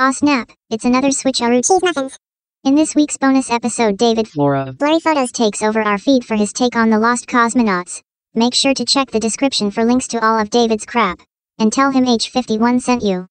Aw 0.00 0.12
snap, 0.12 0.52
it's 0.70 0.84
another 0.84 1.08
switcheroo 1.08 1.66
cheese 1.66 1.82
muffins. 1.82 2.16
In 2.62 2.76
this 2.76 2.94
week's 2.94 3.16
bonus 3.16 3.50
episode, 3.50 3.98
David 3.98 4.28
Flora. 4.28 4.72
Blurry 4.72 5.00
Photos 5.00 5.32
takes 5.32 5.60
over 5.60 5.82
our 5.82 5.98
feed 5.98 6.24
for 6.24 6.36
his 6.36 6.52
take 6.52 6.76
on 6.76 6.90
the 6.90 7.00
lost 7.00 7.26
cosmonauts. 7.26 8.00
Make 8.32 8.54
sure 8.54 8.74
to 8.74 8.84
check 8.84 9.10
the 9.10 9.18
description 9.18 9.72
for 9.72 9.84
links 9.84 10.06
to 10.08 10.24
all 10.24 10.38
of 10.38 10.50
David's 10.50 10.86
crap. 10.86 11.18
And 11.58 11.72
tell 11.72 11.90
him 11.90 12.04
H51 12.04 12.80
sent 12.80 13.02
you. 13.02 13.26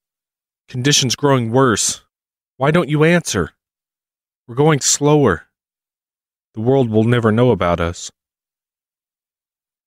Conditions 0.67 1.15
growing 1.15 1.51
worse. 1.51 2.01
Why 2.57 2.71
don't 2.71 2.89
you 2.89 3.05
answer? 3.05 3.51
We're 4.45 4.55
going 4.55 4.81
slower. 4.81 5.43
The 6.53 6.59
world 6.59 6.89
will 6.89 7.05
never 7.05 7.31
know 7.31 7.51
about 7.51 7.79
us. 7.79 8.11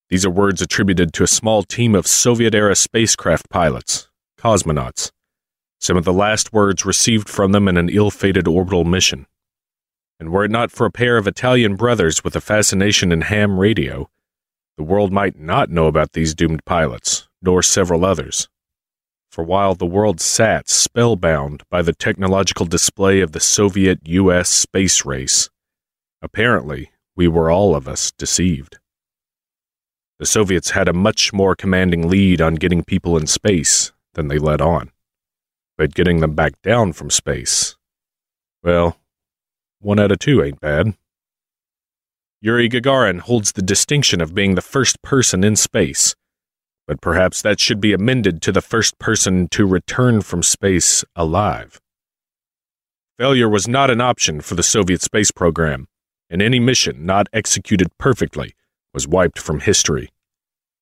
These 0.08 0.24
are 0.24 0.30
words 0.30 0.62
attributed 0.62 1.12
to 1.12 1.24
a 1.24 1.26
small 1.26 1.62
team 1.62 1.94
of 1.94 2.06
Soviet 2.06 2.54
era 2.54 2.74
spacecraft 2.74 3.50
pilots, 3.50 4.08
cosmonauts. 4.38 5.10
Some 5.80 5.96
of 5.96 6.04
the 6.04 6.12
last 6.12 6.52
words 6.52 6.84
received 6.84 7.26
from 7.26 7.52
them 7.52 7.66
in 7.66 7.78
an 7.78 7.88
ill 7.88 8.10
fated 8.10 8.46
orbital 8.46 8.84
mission. 8.84 9.26
And 10.18 10.30
were 10.30 10.44
it 10.44 10.50
not 10.50 10.70
for 10.70 10.84
a 10.84 10.90
pair 10.90 11.16
of 11.16 11.26
Italian 11.26 11.74
brothers 11.74 12.22
with 12.22 12.36
a 12.36 12.40
fascination 12.42 13.10
in 13.10 13.22
ham 13.22 13.58
radio, 13.58 14.10
the 14.76 14.84
world 14.84 15.10
might 15.10 15.38
not 15.38 15.70
know 15.70 15.86
about 15.86 16.12
these 16.12 16.34
doomed 16.34 16.66
pilots, 16.66 17.28
nor 17.40 17.62
several 17.62 18.04
others. 18.04 18.46
For 19.30 19.42
while 19.42 19.74
the 19.74 19.86
world 19.86 20.20
sat 20.20 20.68
spellbound 20.68 21.62
by 21.70 21.80
the 21.80 21.94
technological 21.94 22.66
display 22.66 23.22
of 23.22 23.32
the 23.32 23.40
Soviet 23.40 24.00
US 24.04 24.50
space 24.50 25.06
race, 25.06 25.48
apparently 26.20 26.90
we 27.16 27.26
were 27.26 27.50
all 27.50 27.74
of 27.74 27.88
us 27.88 28.10
deceived. 28.10 28.78
The 30.18 30.26
Soviets 30.26 30.72
had 30.72 30.88
a 30.88 30.92
much 30.92 31.32
more 31.32 31.56
commanding 31.56 32.06
lead 32.06 32.42
on 32.42 32.56
getting 32.56 32.84
people 32.84 33.16
in 33.16 33.26
space 33.26 33.92
than 34.12 34.28
they 34.28 34.38
let 34.38 34.60
on. 34.60 34.89
But 35.80 35.94
getting 35.94 36.20
them 36.20 36.34
back 36.34 36.60
down 36.60 36.92
from 36.92 37.08
space, 37.08 37.74
well, 38.62 38.98
one 39.78 39.98
out 39.98 40.12
of 40.12 40.18
two 40.18 40.42
ain't 40.42 40.60
bad. 40.60 40.92
Yuri 42.42 42.68
Gagarin 42.68 43.20
holds 43.20 43.52
the 43.52 43.62
distinction 43.62 44.20
of 44.20 44.34
being 44.34 44.56
the 44.56 44.60
first 44.60 45.00
person 45.00 45.42
in 45.42 45.56
space, 45.56 46.14
but 46.86 47.00
perhaps 47.00 47.40
that 47.40 47.60
should 47.60 47.80
be 47.80 47.94
amended 47.94 48.42
to 48.42 48.52
the 48.52 48.60
first 48.60 48.98
person 48.98 49.48
to 49.52 49.66
return 49.66 50.20
from 50.20 50.42
space 50.42 51.02
alive. 51.16 51.80
Failure 53.18 53.48
was 53.48 53.66
not 53.66 53.88
an 53.88 54.02
option 54.02 54.42
for 54.42 54.56
the 54.56 54.62
Soviet 54.62 55.00
space 55.00 55.30
program, 55.30 55.88
and 56.28 56.42
any 56.42 56.60
mission 56.60 57.06
not 57.06 57.26
executed 57.32 57.88
perfectly 57.96 58.52
was 58.92 59.08
wiped 59.08 59.38
from 59.38 59.60
history, 59.60 60.10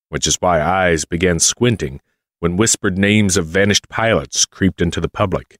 which 0.08 0.26
is 0.26 0.38
why 0.40 0.60
eyes 0.60 1.04
began 1.04 1.38
squinting 1.38 2.00
when 2.40 2.56
whispered 2.56 2.96
names 2.96 3.36
of 3.36 3.46
vanished 3.46 3.88
pilots 3.88 4.44
creeped 4.44 4.80
into 4.80 5.00
the 5.00 5.08
public. 5.08 5.58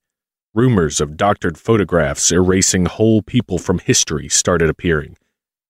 Rumors 0.55 1.01
of 1.01 1.17
doctored 1.17 1.59
photographs 1.59 2.33
erasing 2.33 2.87
whole 2.87 3.23
people 3.23 3.59
from 3.59 3.79
history 3.79 4.29
started 4.29 4.71
appearing, 4.71 5.17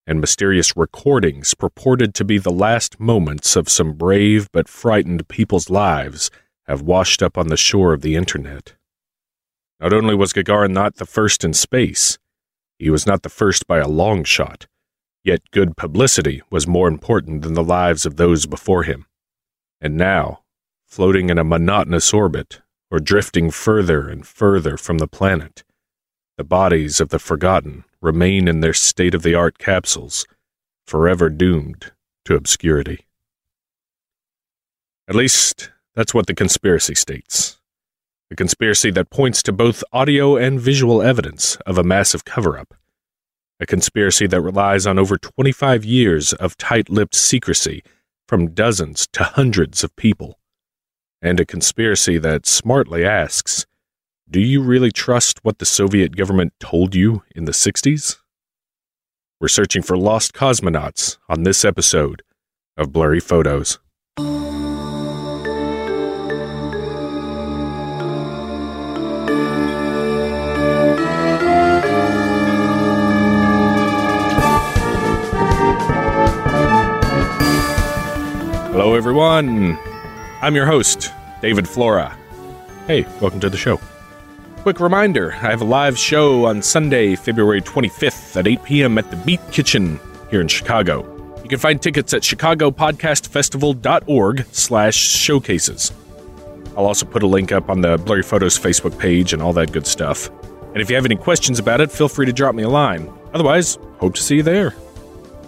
and 0.07 0.21
mysterious 0.21 0.77
recordings 0.77 1.55
purported 1.55 2.15
to 2.15 2.25
be 2.25 2.39
the 2.39 2.51
last 2.51 2.99
moments 2.99 3.57
of 3.57 3.69
some 3.69 3.93
brave 3.93 4.49
but 4.53 4.69
frightened 4.69 5.29
people's 5.29 5.69
lives 5.69 6.31
have 6.67 6.83
washed 6.83 7.23
up 7.23 7.37
on 7.37 7.49
the 7.49 7.57
shore 7.57 7.93
of 7.93 8.03
the 8.03 8.15
internet. 8.15 8.75
Not 9.81 9.93
only 9.93 10.15
was 10.15 10.33
Gagarin 10.33 10.73
not 10.73 10.97
the 10.97 11.07
first 11.07 11.45
in 11.45 11.53
space, 11.53 12.19
he 12.79 12.91
was 12.91 13.07
not 13.07 13.23
the 13.23 13.29
first 13.29 13.67
by 13.67 13.79
a 13.79 13.89
long 13.89 14.25
shot, 14.25 14.67
yet 15.25 15.51
good 15.51 15.77
publicity 15.77 16.43
was 16.51 16.67
more 16.67 16.89
important 16.89 17.43
than 17.43 17.55
the 17.55 17.63
lives 17.63 18.07
of 18.07 18.17
those 18.17 18.47
before 18.47 18.85
him. 18.85 19.07
And 19.81 19.97
now, 19.97 20.43
floating 20.89 21.29
in 21.29 21.39
a 21.39 21.45
monotonous 21.45 22.13
orbit, 22.15 22.61
or 22.91 22.99
drifting 22.99 23.51
further 23.51 24.09
and 24.09 24.27
further 24.27 24.77
from 24.77 24.99
the 24.99 25.07
planet, 25.07 25.63
the 26.39 26.45
bodies 26.45 27.01
of 27.01 27.11
the 27.11 27.19
forgotten 27.19 27.85
remain 28.01 28.49
in 28.49 28.61
their 28.61 28.73
state 28.73 29.15
of 29.15 29.23
the 29.23 29.35
art 29.35 29.59
capsules, 29.59 30.27
forever 30.87 31.29
doomed 31.29 31.93
to 32.25 32.35
obscurity. 32.35 33.05
At 35.07 35.15
least, 35.15 35.71
that's 35.95 36.15
what 36.15 36.27
the 36.27 36.35
conspiracy 36.35 36.95
states. 36.95 37.59
A 38.31 38.37
conspiracy 38.37 38.91
that 38.93 39.11
points 39.11 39.43
to 39.43 39.53
both 39.53 39.83
audio 39.93 40.37
and 40.37 40.61
visual 40.61 41.03
evidence 41.03 41.57
of 41.67 41.77
a 41.77 41.83
massive 41.83 42.25
cover 42.25 42.59
up. 42.59 42.75
A 43.59 43.67
conspiracy 43.67 44.27
that 44.29 44.41
relies 44.41 44.87
on 44.87 44.99
over 44.99 45.19
25 45.19 45.85
years 45.85 46.33
of 46.35 46.57
tight 46.57 46.89
lipped 46.89 47.15
secrecy 47.15 47.83
from 48.29 48.55
dozens 48.55 49.07
to 49.09 49.25
hundreds 49.25 49.83
of 49.83 49.97
people. 49.97 50.38
And 51.21 51.41
a 51.41 51.45
conspiracy 51.45 52.17
that 52.19 52.47
smartly 52.47 53.05
asks 53.05 53.67
Do 54.31 54.41
you 54.41 54.63
really 54.63 54.93
trust 54.93 55.45
what 55.45 55.59
the 55.59 55.67
Soviet 55.67 56.15
government 56.17 56.53
told 56.61 56.95
you 56.95 57.25
in 57.35 57.45
the 57.45 57.51
60s? 57.53 58.19
We're 59.41 59.49
searching 59.49 59.83
for 59.83 59.97
lost 59.97 60.33
cosmonauts 60.33 61.19
on 61.29 61.43
this 61.43 61.65
episode 61.65 62.23
of 62.77 62.93
Blurry 62.93 63.19
Photos. 63.19 63.81
Hello, 78.71 78.95
everyone. 78.95 79.77
I'm 80.41 80.55
your 80.55 80.67
host, 80.67 81.13
David 81.43 81.69
Flora. 81.69 82.17
Hey, 82.87 83.03
welcome 83.21 83.41
to 83.41 83.51
the 83.51 83.57
show. 83.57 83.81
Quick 84.59 84.79
reminder 84.79 85.33
I 85.33 85.51
have 85.51 85.63
a 85.63 85.65
live 85.65 85.99
show 85.99 86.47
on 86.47 86.63
Sunday, 86.63 87.17
February 87.17 87.61
25th 87.61 88.37
at 88.37 88.47
8 88.47 88.63
p.m. 88.63 88.99
at 88.99 89.11
the 89.11 89.17
Beat 89.17 89.41
Kitchen 89.51 89.99
here 90.31 90.41
in 90.41 90.47
Chicago. 90.47 91.03
You 91.43 91.49
can 91.49 91.59
find 91.59 91.83
tickets 91.83 92.15
at 92.15 92.23
chicagopodcastfestival.org 92.23 94.47
slash 94.53 94.95
showcases. 94.95 95.93
I'll 96.77 96.87
also 96.87 97.05
put 97.05 97.25
a 97.25 97.27
link 97.27 97.51
up 97.51 97.69
on 97.69 97.81
the 97.81 97.99
Blurry 97.99 98.23
Photos 98.23 98.57
Facebook 98.57 98.97
page 98.97 99.33
and 99.33 99.43
all 99.43 99.53
that 99.55 99.73
good 99.73 99.89
stuff. 99.89 100.31
And 100.73 100.81
if 100.81 100.89
you 100.89 100.95
have 100.95 101.05
any 101.05 101.17
questions 101.17 101.59
about 101.59 101.81
it, 101.81 101.91
feel 101.91 102.09
free 102.09 102.27
to 102.27 102.33
drop 102.33 102.55
me 102.55 102.63
a 102.63 102.69
line. 102.69 103.13
Otherwise, 103.35 103.77
hope 103.99 104.15
to 104.15 104.23
see 104.23 104.37
you 104.37 104.45
there. 104.45 104.77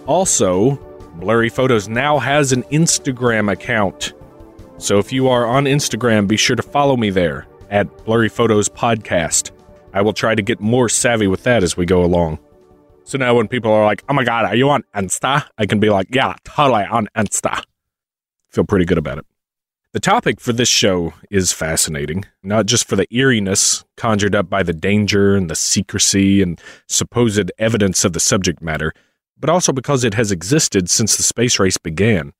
Also, 0.05 0.75
Blurry 1.15 1.47
Photos 1.47 1.87
now 1.87 2.19
has 2.19 2.51
an 2.51 2.63
Instagram 2.63 3.49
account. 3.49 4.11
So 4.81 4.97
if 4.97 5.13
you 5.13 5.27
are 5.27 5.45
on 5.45 5.65
Instagram, 5.65 6.27
be 6.27 6.37
sure 6.37 6.55
to 6.55 6.63
follow 6.63 6.97
me 6.97 7.11
there 7.11 7.45
at 7.69 8.03
Blurry 8.03 8.29
Photos 8.29 8.67
Podcast. 8.67 9.51
I 9.93 10.01
will 10.01 10.11
try 10.11 10.33
to 10.33 10.41
get 10.41 10.59
more 10.59 10.89
savvy 10.89 11.27
with 11.27 11.43
that 11.43 11.61
as 11.61 11.77
we 11.77 11.85
go 11.85 12.03
along. 12.03 12.39
So 13.03 13.19
now 13.19 13.35
when 13.35 13.47
people 13.47 13.71
are 13.71 13.85
like, 13.85 14.03
oh 14.09 14.15
my 14.15 14.23
God, 14.23 14.45
are 14.45 14.55
you 14.55 14.71
on 14.71 14.83
Insta? 14.95 15.45
I 15.59 15.67
can 15.67 15.79
be 15.79 15.91
like, 15.91 16.07
yeah, 16.09 16.33
totally 16.45 16.85
on 16.85 17.07
Insta. 17.15 17.61
Feel 18.49 18.63
pretty 18.63 18.85
good 18.85 18.97
about 18.97 19.19
it. 19.19 19.25
The 19.93 19.99
topic 19.99 20.41
for 20.41 20.51
this 20.51 20.67
show 20.67 21.13
is 21.29 21.53
fascinating, 21.53 22.25
not 22.41 22.65
just 22.65 22.87
for 22.87 22.95
the 22.95 23.05
eeriness 23.15 23.85
conjured 23.97 24.33
up 24.33 24.49
by 24.49 24.63
the 24.63 24.73
danger 24.73 25.35
and 25.35 25.47
the 25.47 25.55
secrecy 25.55 26.41
and 26.41 26.59
supposed 26.87 27.51
evidence 27.59 28.03
of 28.03 28.13
the 28.13 28.19
subject 28.19 28.63
matter, 28.63 28.93
but 29.37 29.51
also 29.51 29.71
because 29.71 30.03
it 30.03 30.15
has 30.15 30.31
existed 30.31 30.89
since 30.89 31.17
the 31.17 31.23
space 31.23 31.59
race 31.59 31.77
began. 31.77 32.33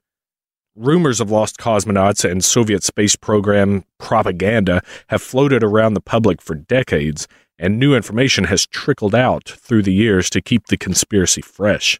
Rumors 0.77 1.19
of 1.19 1.29
lost 1.29 1.57
cosmonauts 1.57 2.23
and 2.23 2.41
Soviet 2.41 2.81
space 2.81 3.17
program 3.17 3.83
propaganda 3.97 4.81
have 5.07 5.21
floated 5.21 5.63
around 5.63 5.95
the 5.95 6.01
public 6.01 6.41
for 6.41 6.55
decades, 6.55 7.27
and 7.59 7.77
new 7.77 7.93
information 7.93 8.45
has 8.45 8.67
trickled 8.67 9.13
out 9.13 9.49
through 9.49 9.83
the 9.83 9.93
years 9.93 10.29
to 10.29 10.39
keep 10.39 10.67
the 10.67 10.77
conspiracy 10.77 11.41
fresh. 11.41 11.99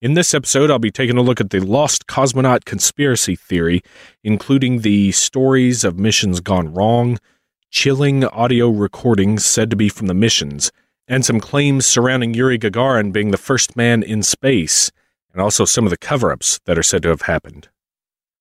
In 0.00 0.14
this 0.14 0.32
episode, 0.32 0.70
I'll 0.70 0.78
be 0.78 0.90
taking 0.90 1.18
a 1.18 1.22
look 1.22 1.42
at 1.42 1.50
the 1.50 1.60
lost 1.60 2.06
cosmonaut 2.06 2.64
conspiracy 2.64 3.36
theory, 3.36 3.82
including 4.22 4.80
the 4.80 5.12
stories 5.12 5.84
of 5.84 5.98
missions 5.98 6.40
gone 6.40 6.72
wrong, 6.72 7.18
chilling 7.70 8.24
audio 8.24 8.70
recordings 8.70 9.44
said 9.44 9.68
to 9.68 9.76
be 9.76 9.90
from 9.90 10.06
the 10.06 10.14
missions, 10.14 10.72
and 11.06 11.22
some 11.22 11.38
claims 11.38 11.84
surrounding 11.84 12.32
Yuri 12.32 12.58
Gagarin 12.58 13.12
being 13.12 13.30
the 13.30 13.36
first 13.36 13.76
man 13.76 14.02
in 14.02 14.22
space, 14.22 14.90
and 15.34 15.42
also 15.42 15.66
some 15.66 15.84
of 15.84 15.90
the 15.90 15.98
cover 15.98 16.32
ups 16.32 16.60
that 16.64 16.78
are 16.78 16.82
said 16.82 17.02
to 17.02 17.10
have 17.10 17.22
happened. 17.22 17.68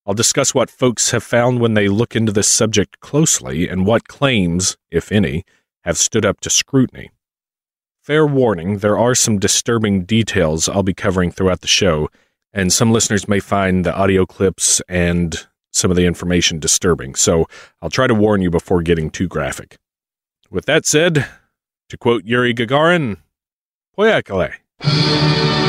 I'll 0.06 0.14
discuss 0.14 0.54
what 0.54 0.70
folks 0.70 1.12
have 1.12 1.24
found 1.24 1.60
when 1.60 1.76
they 1.76 1.88
look 1.88 2.16
into 2.16 2.32
this 2.32 2.48
subject 2.48 3.00
closely 3.00 3.70
and 3.70 3.86
what 3.86 4.08
claims, 4.08 4.76
if 4.92 5.12
any, 5.12 5.46
have 5.84 5.98
stood 5.98 6.26
up 6.26 6.42
to 6.42 6.50
scrutiny. 6.50 7.12
Fair 8.02 8.26
warning, 8.26 8.80
there 8.80 8.98
are 8.98 9.16
some 9.16 9.40
disturbing 9.40 10.04
details 10.04 10.68
I'll 10.68 10.84
be 10.84 10.94
covering 10.94 11.32
throughout 11.32 11.62
the 11.62 11.68
show, 11.68 12.10
and 12.52 12.74
some 12.74 12.92
listeners 12.92 13.30
may 13.30 13.40
find 13.40 13.86
the 13.86 13.96
audio 13.96 14.26
clips 14.26 14.82
and 14.90 15.48
some 15.72 15.90
of 15.90 15.96
the 15.96 16.06
information 16.06 16.60
disturbing, 16.60 17.16
so 17.16 17.48
I'll 17.82 17.90
try 17.90 18.08
to 18.08 18.14
warn 18.14 18.42
you 18.42 18.50
before 18.50 18.82
getting 18.82 19.10
too 19.10 19.30
graphic. 19.30 19.78
With 20.52 20.66
that 20.66 20.86
said, 20.86 21.26
to 21.88 21.98
quote 21.98 22.26
Yuri 22.26 22.54
Gagarin, 22.54 23.18
Poyekhali. 23.98 25.63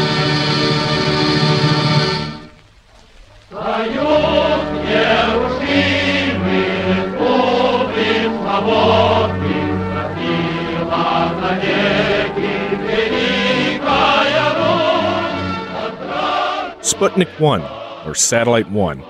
Sputnik 16.94 17.40
1, 17.40 17.60
or 18.06 18.14
Satellite 18.14 18.70
1, 18.70 19.02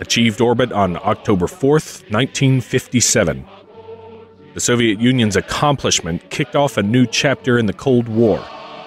achieved 0.00 0.40
orbit 0.40 0.72
on 0.72 0.96
October 0.96 1.44
4th, 1.44 2.10
1957. 2.10 3.44
The 4.54 4.60
Soviet 4.60 4.98
Union's 4.98 5.36
accomplishment 5.36 6.30
kicked 6.30 6.56
off 6.56 6.78
a 6.78 6.82
new 6.82 7.04
chapter 7.04 7.58
in 7.58 7.66
the 7.66 7.74
Cold 7.74 8.08
War, 8.08 8.38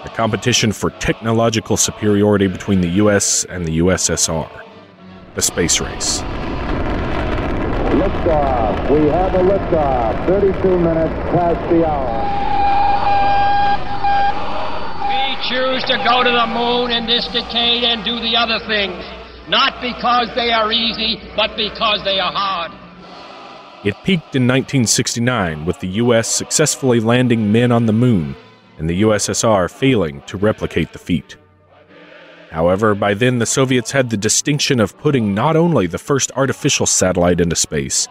a 0.03 0.09
competition 0.09 0.71
for 0.71 0.89
technological 0.89 1.77
superiority 1.77 2.47
between 2.47 2.81
the 2.81 2.89
US 3.03 3.45
and 3.45 3.63
the 3.63 3.77
USSR, 3.77 4.49
the 5.35 5.41
space 5.43 5.79
race. 5.79 6.21
Liftoff. 7.93 8.89
We 8.89 9.07
have 9.09 9.35
a 9.35 9.43
liftoff. 9.43 10.25
32 10.25 10.79
minutes 10.79 11.13
past 11.29 11.69
the 11.69 11.85
hour. 11.85 12.41
We 15.07 15.35
choose 15.51 15.83
to 15.83 15.97
go 16.07 16.23
to 16.23 16.31
the 16.31 16.47
moon 16.47 16.91
in 16.91 17.05
this 17.05 17.27
decade 17.27 17.83
and 17.83 18.05
do 18.05 18.21
the 18.21 18.37
other 18.37 18.57
things, 18.67 19.03
not 19.49 19.81
because 19.81 20.33
they 20.33 20.53
are 20.53 20.71
easy, 20.71 21.19
but 21.35 21.57
because 21.57 22.01
they 22.05 22.21
are 22.21 22.31
hard. 22.31 22.71
It 23.83 23.95
peaked 24.05 24.35
in 24.35 24.47
1969 24.47 25.65
with 25.65 25.79
the 25.81 25.89
US 26.03 26.29
successfully 26.29 27.01
landing 27.01 27.51
men 27.51 27.71
on 27.71 27.85
the 27.85 27.91
moon 27.91 28.37
and 28.77 28.89
the 28.89 29.01
USSR 29.01 29.69
failing 29.69 30.21
to 30.21 30.37
replicate 30.37 30.93
the 30.93 30.99
feat. 30.99 31.35
However, 32.49 32.95
by 32.95 33.13
then 33.13 33.39
the 33.39 33.45
Soviets 33.45 33.91
had 33.91 34.09
the 34.09 34.17
distinction 34.17 34.79
of 34.79 34.97
putting 34.99 35.33
not 35.33 35.57
only 35.57 35.85
the 35.85 35.97
first 35.97 36.31
artificial 36.37 36.85
satellite 36.85 37.41
into 37.41 37.57
space, 37.57 38.07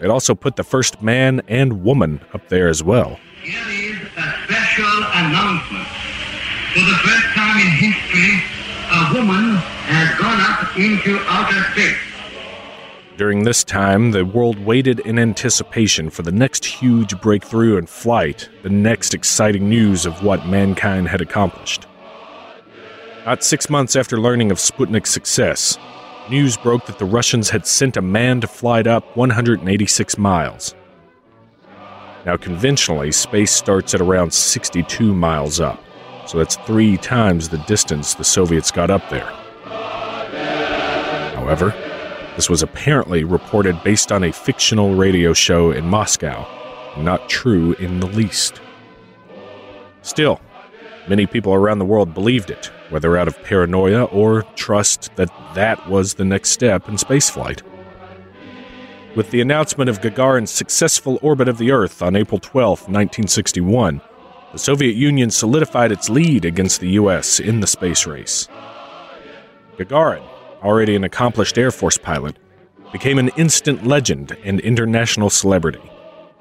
it 0.00 0.10
also 0.10 0.34
put 0.34 0.56
the 0.56 0.64
first 0.64 1.00
man 1.00 1.40
and 1.48 1.82
woman 1.84 2.20
up 2.34 2.48
there 2.48 2.68
as 2.68 2.82
well. 2.82 3.18
Here 3.42 3.54
is 3.70 4.00
a 4.16 4.34
special 4.44 5.04
announcement. 5.14 5.85
For 6.76 6.82
the 6.82 6.98
first 6.98 7.26
time 7.28 7.58
in 7.58 7.68
history, 7.68 8.44
a 8.92 9.14
woman 9.14 9.56
has 9.86 10.18
gone 10.18 10.38
up 10.42 10.76
into 10.76 11.18
outer 11.20 11.62
space. 11.72 11.96
During 13.16 13.44
this 13.44 13.64
time, 13.64 14.10
the 14.10 14.26
world 14.26 14.58
waited 14.58 15.00
in 15.00 15.18
anticipation 15.18 16.10
for 16.10 16.20
the 16.20 16.32
next 16.32 16.66
huge 16.66 17.18
breakthrough 17.22 17.78
in 17.78 17.86
flight, 17.86 18.50
the 18.62 18.68
next 18.68 19.14
exciting 19.14 19.70
news 19.70 20.04
of 20.04 20.22
what 20.22 20.46
mankind 20.46 21.08
had 21.08 21.22
accomplished. 21.22 21.86
Not 23.24 23.42
six 23.42 23.70
months 23.70 23.96
after 23.96 24.20
learning 24.20 24.50
of 24.50 24.58
Sputnik's 24.58 25.08
success, 25.08 25.78
news 26.28 26.58
broke 26.58 26.84
that 26.84 26.98
the 26.98 27.06
Russians 27.06 27.48
had 27.48 27.66
sent 27.66 27.96
a 27.96 28.02
man 28.02 28.42
to 28.42 28.46
fly 28.46 28.80
it 28.80 28.86
up 28.86 29.16
186 29.16 30.18
miles. 30.18 30.74
Now, 32.26 32.36
conventionally, 32.36 33.12
space 33.12 33.52
starts 33.52 33.94
at 33.94 34.02
around 34.02 34.34
62 34.34 35.14
miles 35.14 35.58
up, 35.58 35.82
so 36.26 36.38
that's 36.38 36.56
three 36.66 36.96
times 36.96 37.48
the 37.48 37.58
distance 37.58 38.14
the 38.14 38.24
Soviets 38.24 38.70
got 38.70 38.90
up 38.90 39.08
there. 39.10 39.32
However, 41.34 41.74
this 42.34 42.50
was 42.50 42.62
apparently 42.62 43.24
reported 43.24 43.82
based 43.82 44.12
on 44.12 44.24
a 44.24 44.32
fictional 44.32 44.94
radio 44.94 45.32
show 45.32 45.70
in 45.70 45.86
Moscow, 45.86 46.46
not 46.98 47.28
true 47.28 47.74
in 47.74 48.00
the 48.00 48.06
least. 48.06 48.60
Still, 50.02 50.40
many 51.08 51.26
people 51.26 51.54
around 51.54 51.78
the 51.78 51.84
world 51.84 52.12
believed 52.12 52.50
it, 52.50 52.66
whether 52.90 53.16
out 53.16 53.28
of 53.28 53.42
paranoia 53.42 54.04
or 54.04 54.42
trust 54.54 55.14
that 55.16 55.30
that 55.54 55.88
was 55.88 56.14
the 56.14 56.24
next 56.24 56.50
step 56.50 56.88
in 56.88 56.96
spaceflight. 56.96 57.62
With 59.14 59.30
the 59.30 59.40
announcement 59.40 59.88
of 59.88 60.02
Gagarin's 60.02 60.50
successful 60.50 61.18
orbit 61.22 61.48
of 61.48 61.56
the 61.56 61.70
Earth 61.70 62.02
on 62.02 62.16
April 62.16 62.38
12, 62.38 62.80
1961, 62.80 64.02
the 64.56 64.60
Soviet 64.60 64.96
Union 64.96 65.28
solidified 65.28 65.92
its 65.92 66.08
lead 66.08 66.46
against 66.46 66.80
the 66.80 66.88
U.S. 66.92 67.40
in 67.40 67.60
the 67.60 67.66
space 67.66 68.06
race. 68.06 68.48
Gagarin, 69.76 70.26
already 70.62 70.96
an 70.96 71.04
accomplished 71.04 71.58
Air 71.58 71.70
Force 71.70 71.98
pilot, 71.98 72.38
became 72.90 73.18
an 73.18 73.28
instant 73.36 73.86
legend 73.86 74.34
and 74.44 74.58
international 74.60 75.28
celebrity, 75.28 75.82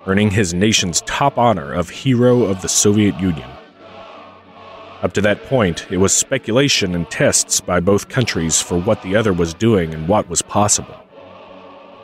earning 0.08 0.32
his 0.32 0.54
nation's 0.54 1.02
top 1.02 1.38
honor 1.38 1.74
of 1.74 1.90
Hero 1.90 2.44
of 2.44 2.62
the 2.62 2.70
Soviet 2.70 3.20
Union. 3.20 3.50
Up 5.02 5.12
to 5.12 5.22
that 5.22 5.44
point, 5.48 5.86
it 5.92 5.98
was 5.98 6.14
speculation 6.14 6.96
and 6.96 7.12
tests 7.12 7.60
by 7.60 7.82
both 7.82 8.08
countries 8.08 8.62
for 8.62 8.80
what 8.80 9.02
the 9.02 9.18
other 9.18 9.34
was 9.34 9.54
doing 9.54 9.94
and 9.94 10.08
what 10.08 10.30
was 10.30 10.42
possible. 10.42 10.96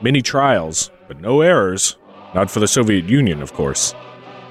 Many 0.01 0.21
trials, 0.21 0.91
but 1.07 1.21
no 1.21 1.39
errors. 1.39 1.95
Not 2.35 2.51
for 2.51 2.59
the 2.59 2.67
Soviet 2.67 3.05
Union, 3.05 3.41
of 3.41 3.53
course. 3.53 3.95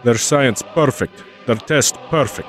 Their 0.04 0.16
science 0.16 0.62
perfect, 0.62 1.22
their 1.50 1.66
test 1.66 1.96
perfect. 2.10 2.48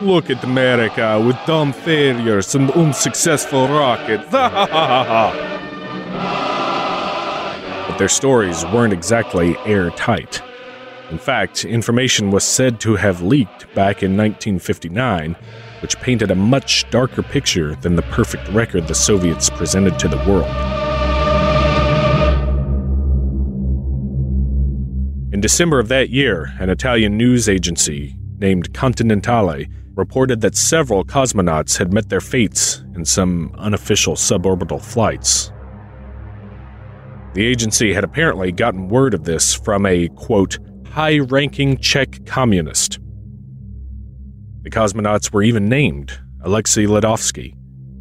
Look 0.00 0.28
at 0.28 0.42
America 0.42 1.22
with 1.24 1.36
dumb 1.46 1.72
failures 1.72 2.56
and 2.56 2.68
unsuccessful 2.72 3.68
rockets. 3.68 4.24
but 4.30 4.48
their 7.96 8.08
stories 8.08 8.64
weren't 8.66 8.92
exactly 8.92 9.56
airtight. 9.58 10.42
In 11.12 11.18
fact, 11.18 11.64
information 11.64 12.32
was 12.32 12.42
said 12.42 12.80
to 12.80 12.96
have 12.96 13.22
leaked 13.22 13.72
back 13.72 14.02
in 14.02 14.16
1959, 14.16 15.36
which 15.80 15.96
painted 16.00 16.32
a 16.32 16.34
much 16.34 16.90
darker 16.90 17.22
picture 17.22 17.76
than 17.76 17.94
the 17.94 18.02
perfect 18.02 18.48
record 18.48 18.88
the 18.88 18.96
Soviets 18.96 19.48
presented 19.48 19.96
to 20.00 20.08
the 20.08 20.18
world. 20.28 20.50
In 25.32 25.40
December 25.40 25.78
of 25.78 25.86
that 25.86 26.10
year, 26.10 26.52
an 26.58 26.68
Italian 26.68 27.16
news 27.16 27.48
agency 27.48 28.16
named 28.40 28.72
Continentale 28.72 29.66
reported 29.94 30.40
that 30.40 30.56
several 30.56 31.04
cosmonauts 31.04 31.76
had 31.76 31.92
met 31.92 32.08
their 32.08 32.20
fates 32.20 32.82
in 32.94 33.04
some 33.04 33.54
unofficial 33.58 34.14
suborbital 34.14 34.82
flights. 34.82 35.52
The 37.34 37.46
agency 37.46 37.92
had 37.92 38.02
apparently 38.02 38.50
gotten 38.50 38.88
word 38.88 39.14
of 39.14 39.24
this 39.24 39.54
from 39.54 39.86
a, 39.86 40.08
quote, 40.08 40.58
high 40.88 41.18
ranking 41.18 41.76
Czech 41.78 42.24
communist. 42.26 42.98
The 44.62 44.70
cosmonauts 44.70 45.32
were 45.32 45.42
even 45.42 45.68
named 45.68 46.18
Alexei 46.42 46.86
Ledovsky, 46.86 47.54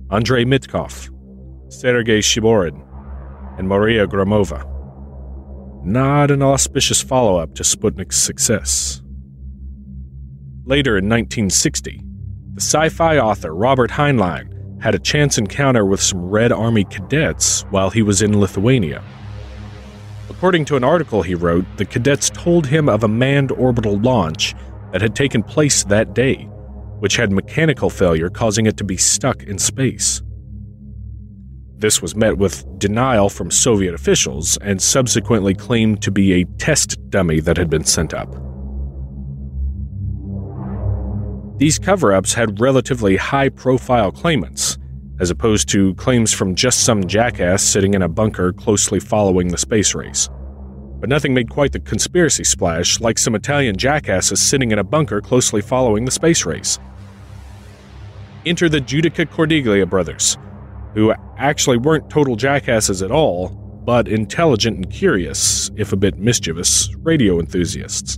Andrei 0.09 0.45
Mitkov, 0.45 1.09
Sergei 1.71 2.19
Shiborin, 2.19 2.83
and 3.59 3.67
Maria 3.67 4.07
Gromova. 4.07 4.65
Not 5.85 6.31
an 6.31 6.41
auspicious 6.41 7.01
follow 7.01 7.37
up 7.37 7.53
to 7.55 7.63
Sputnik's 7.63 8.17
success. 8.17 9.01
Later 10.69 10.99
in 10.99 11.09
1960, 11.09 11.99
the 12.53 12.61
sci 12.61 12.89
fi 12.89 13.17
author 13.17 13.55
Robert 13.55 13.89
Heinlein 13.89 14.79
had 14.79 14.93
a 14.93 14.99
chance 14.99 15.39
encounter 15.39 15.83
with 15.83 15.99
some 15.99 16.21
Red 16.21 16.51
Army 16.51 16.83
cadets 16.83 17.63
while 17.71 17.89
he 17.89 18.03
was 18.03 18.21
in 18.21 18.39
Lithuania. 18.39 19.03
According 20.29 20.65
to 20.65 20.75
an 20.75 20.83
article 20.83 21.23
he 21.23 21.33
wrote, 21.33 21.65
the 21.77 21.85
cadets 21.85 22.29
told 22.29 22.67
him 22.67 22.87
of 22.87 23.03
a 23.03 23.07
manned 23.07 23.51
orbital 23.51 23.97
launch 23.97 24.53
that 24.91 25.01
had 25.01 25.15
taken 25.15 25.41
place 25.41 25.83
that 25.85 26.13
day, 26.13 26.43
which 26.99 27.15
had 27.15 27.31
mechanical 27.31 27.89
failure 27.89 28.29
causing 28.29 28.67
it 28.67 28.77
to 28.77 28.83
be 28.83 28.95
stuck 28.95 29.41
in 29.41 29.57
space. 29.57 30.21
This 31.77 31.99
was 31.99 32.15
met 32.15 32.37
with 32.37 32.63
denial 32.77 33.29
from 33.29 33.49
Soviet 33.49 33.95
officials 33.95 34.55
and 34.57 34.79
subsequently 34.79 35.55
claimed 35.55 36.03
to 36.03 36.11
be 36.11 36.33
a 36.33 36.45
test 36.59 36.99
dummy 37.09 37.39
that 37.39 37.57
had 37.57 37.71
been 37.71 37.85
sent 37.85 38.13
up. 38.13 38.48
These 41.59 41.77
cover 41.77 42.13
ups 42.13 42.33
had 42.33 42.61
relatively 42.61 43.17
high 43.17 43.49
profile 43.49 44.13
claimants, 44.13 44.77
as 45.19 45.29
opposed 45.29 45.67
to 45.69 45.93
claims 45.95 46.33
from 46.33 46.55
just 46.55 46.85
some 46.85 47.05
jackass 47.05 47.61
sitting 47.61 47.95
in 47.95 48.01
a 48.01 48.07
bunker 48.07 48.53
closely 48.53 49.01
following 49.01 49.49
the 49.49 49.57
space 49.57 49.93
race. 49.93 50.29
But 51.01 51.09
nothing 51.09 51.33
made 51.33 51.49
quite 51.49 51.73
the 51.73 51.81
conspiracy 51.81 52.45
splash 52.45 53.01
like 53.01 53.17
some 53.17 53.35
Italian 53.35 53.75
jackasses 53.75 54.41
sitting 54.41 54.71
in 54.71 54.79
a 54.79 54.85
bunker 54.85 55.19
closely 55.19 55.59
following 55.59 56.05
the 56.05 56.11
space 56.11 56.45
race. 56.45 56.79
Enter 58.45 58.69
the 58.69 58.79
Judica 58.79 59.25
Cordiglia 59.25 59.85
brothers, 59.85 60.37
who 60.93 61.13
actually 61.37 61.77
weren't 61.77 62.09
total 62.09 62.37
jackasses 62.37 63.01
at 63.01 63.11
all, 63.11 63.49
but 63.83 64.07
intelligent 64.07 64.77
and 64.77 64.89
curious, 64.89 65.71
if 65.75 65.91
a 65.91 65.97
bit 65.97 66.17
mischievous, 66.17 66.95
radio 66.99 67.37
enthusiasts. 67.37 68.17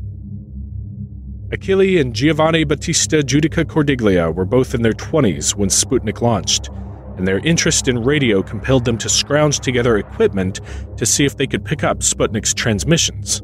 Achille 1.53 1.99
and 1.99 2.13
Giovanni 2.13 2.63
Battista 2.63 3.17
Judica 3.17 3.65
Cordiglia 3.65 4.33
were 4.33 4.45
both 4.45 4.73
in 4.73 4.83
their 4.83 4.93
20s 4.93 5.53
when 5.53 5.67
Sputnik 5.67 6.21
launched, 6.21 6.69
and 7.17 7.27
their 7.27 7.39
interest 7.39 7.89
in 7.89 8.01
radio 8.01 8.41
compelled 8.41 8.85
them 8.85 8.97
to 8.99 9.09
scrounge 9.09 9.59
together 9.59 9.97
equipment 9.97 10.61
to 10.95 11.05
see 11.05 11.25
if 11.25 11.35
they 11.35 11.47
could 11.47 11.65
pick 11.65 11.83
up 11.83 11.99
Sputnik's 11.99 12.53
transmissions. 12.53 13.41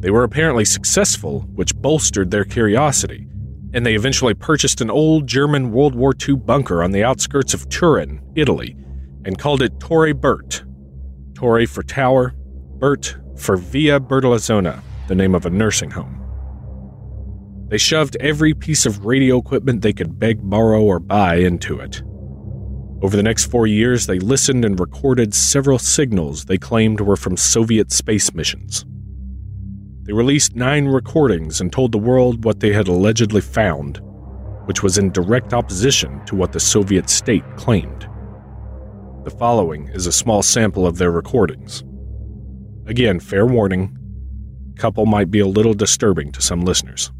They 0.00 0.10
were 0.10 0.24
apparently 0.24 0.64
successful, 0.64 1.40
which 1.54 1.76
bolstered 1.76 2.30
their 2.30 2.46
curiosity, 2.46 3.26
and 3.74 3.84
they 3.84 3.94
eventually 3.94 4.32
purchased 4.32 4.80
an 4.80 4.90
old 4.90 5.26
German 5.26 5.72
World 5.72 5.94
War 5.94 6.14
II 6.26 6.36
bunker 6.36 6.82
on 6.82 6.92
the 6.92 7.04
outskirts 7.04 7.52
of 7.52 7.68
Turin, 7.68 8.22
Italy, 8.36 8.74
and 9.26 9.38
called 9.38 9.60
it 9.60 9.78
Torre 9.80 10.14
Bert. 10.14 10.64
Torre 11.34 11.66
for 11.66 11.82
tower, 11.82 12.34
Bert 12.78 13.18
for 13.36 13.58
Via 13.58 14.00
Bertolazzona, 14.00 14.80
the 15.08 15.14
name 15.14 15.34
of 15.34 15.44
a 15.44 15.50
nursing 15.50 15.90
home. 15.90 16.19
They 17.70 17.78
shoved 17.78 18.16
every 18.16 18.52
piece 18.52 18.84
of 18.84 19.06
radio 19.06 19.38
equipment 19.38 19.82
they 19.82 19.92
could 19.92 20.18
beg, 20.18 20.40
borrow, 20.42 20.82
or 20.82 20.98
buy 20.98 21.36
into 21.36 21.78
it. 21.78 22.02
Over 23.00 23.16
the 23.16 23.22
next 23.22 23.46
four 23.46 23.68
years, 23.68 24.06
they 24.06 24.18
listened 24.18 24.64
and 24.64 24.78
recorded 24.78 25.32
several 25.32 25.78
signals 25.78 26.46
they 26.46 26.58
claimed 26.58 27.00
were 27.00 27.16
from 27.16 27.36
Soviet 27.36 27.92
space 27.92 28.34
missions. 28.34 28.84
They 30.02 30.12
released 30.12 30.56
nine 30.56 30.86
recordings 30.86 31.60
and 31.60 31.72
told 31.72 31.92
the 31.92 31.98
world 31.98 32.44
what 32.44 32.58
they 32.58 32.72
had 32.72 32.88
allegedly 32.88 33.40
found, 33.40 34.00
which 34.64 34.82
was 34.82 34.98
in 34.98 35.12
direct 35.12 35.54
opposition 35.54 36.24
to 36.26 36.34
what 36.34 36.50
the 36.50 36.58
Soviet 36.58 37.08
state 37.08 37.44
claimed. 37.56 38.08
The 39.22 39.34
following 39.38 39.86
is 39.90 40.08
a 40.08 40.12
small 40.12 40.42
sample 40.42 40.88
of 40.88 40.98
their 40.98 41.12
recordings. 41.12 41.84
Again, 42.86 43.20
fair 43.20 43.46
warning, 43.46 43.96
couple 44.76 45.06
might 45.06 45.30
be 45.30 45.38
a 45.38 45.46
little 45.46 45.74
disturbing 45.74 46.32
to 46.32 46.42
some 46.42 46.62
listeners. 46.62 47.12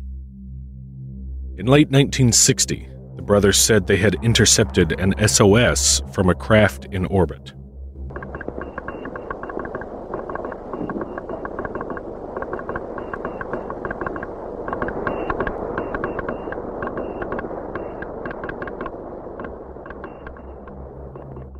In 1.61 1.67
late 1.67 1.91
1960, 1.91 2.89
the 3.17 3.23
brothers 3.23 3.59
said 3.59 3.87
they 3.87 3.99
had 3.99 4.17
intercepted 4.25 4.99
an 4.99 5.13
SOS 5.29 6.01
from 6.11 6.31
a 6.31 6.35
craft 6.35 6.87
in 6.87 7.05
orbit. 7.05 7.53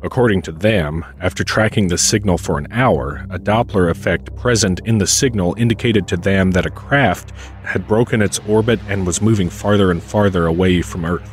According 0.01 0.41
to 0.41 0.51
them, 0.51 1.05
after 1.19 1.43
tracking 1.43 1.89
the 1.89 1.99
signal 1.99 2.39
for 2.39 2.57
an 2.57 2.67
hour, 2.71 3.27
a 3.29 3.37
Doppler 3.37 3.91
effect 3.91 4.30
present 4.41 4.81
in 4.85 4.97
the 4.97 5.07
signal 5.07 5.55
indicated 5.57 6.07
to 6.07 6.17
them 6.17 6.51
that 6.51 6.65
a 6.65 6.69
craft 6.69 7.31
had 7.63 7.87
broken 7.87 8.21
its 8.21 8.39
orbit 8.47 8.79
and 8.89 9.05
was 9.05 9.21
moving 9.21 9.49
farther 9.49 9.91
and 9.91 10.01
farther 10.01 10.47
away 10.47 10.81
from 10.81 11.05
Earth. 11.05 11.31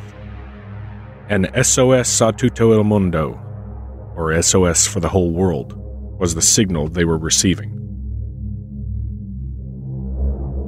An 1.27 1.47
SOS 1.63 2.21
a 2.21 2.31
tutto 2.31 2.71
il 2.73 2.83
mondo, 2.83 3.33
or 4.15 4.39
SOS 4.41 4.87
for 4.87 4.99
the 4.99 5.09
whole 5.09 5.31
world, 5.31 5.73
was 6.19 6.35
the 6.35 6.41
signal 6.41 6.87
they 6.87 7.03
were 7.03 7.17
receiving. 7.17 7.75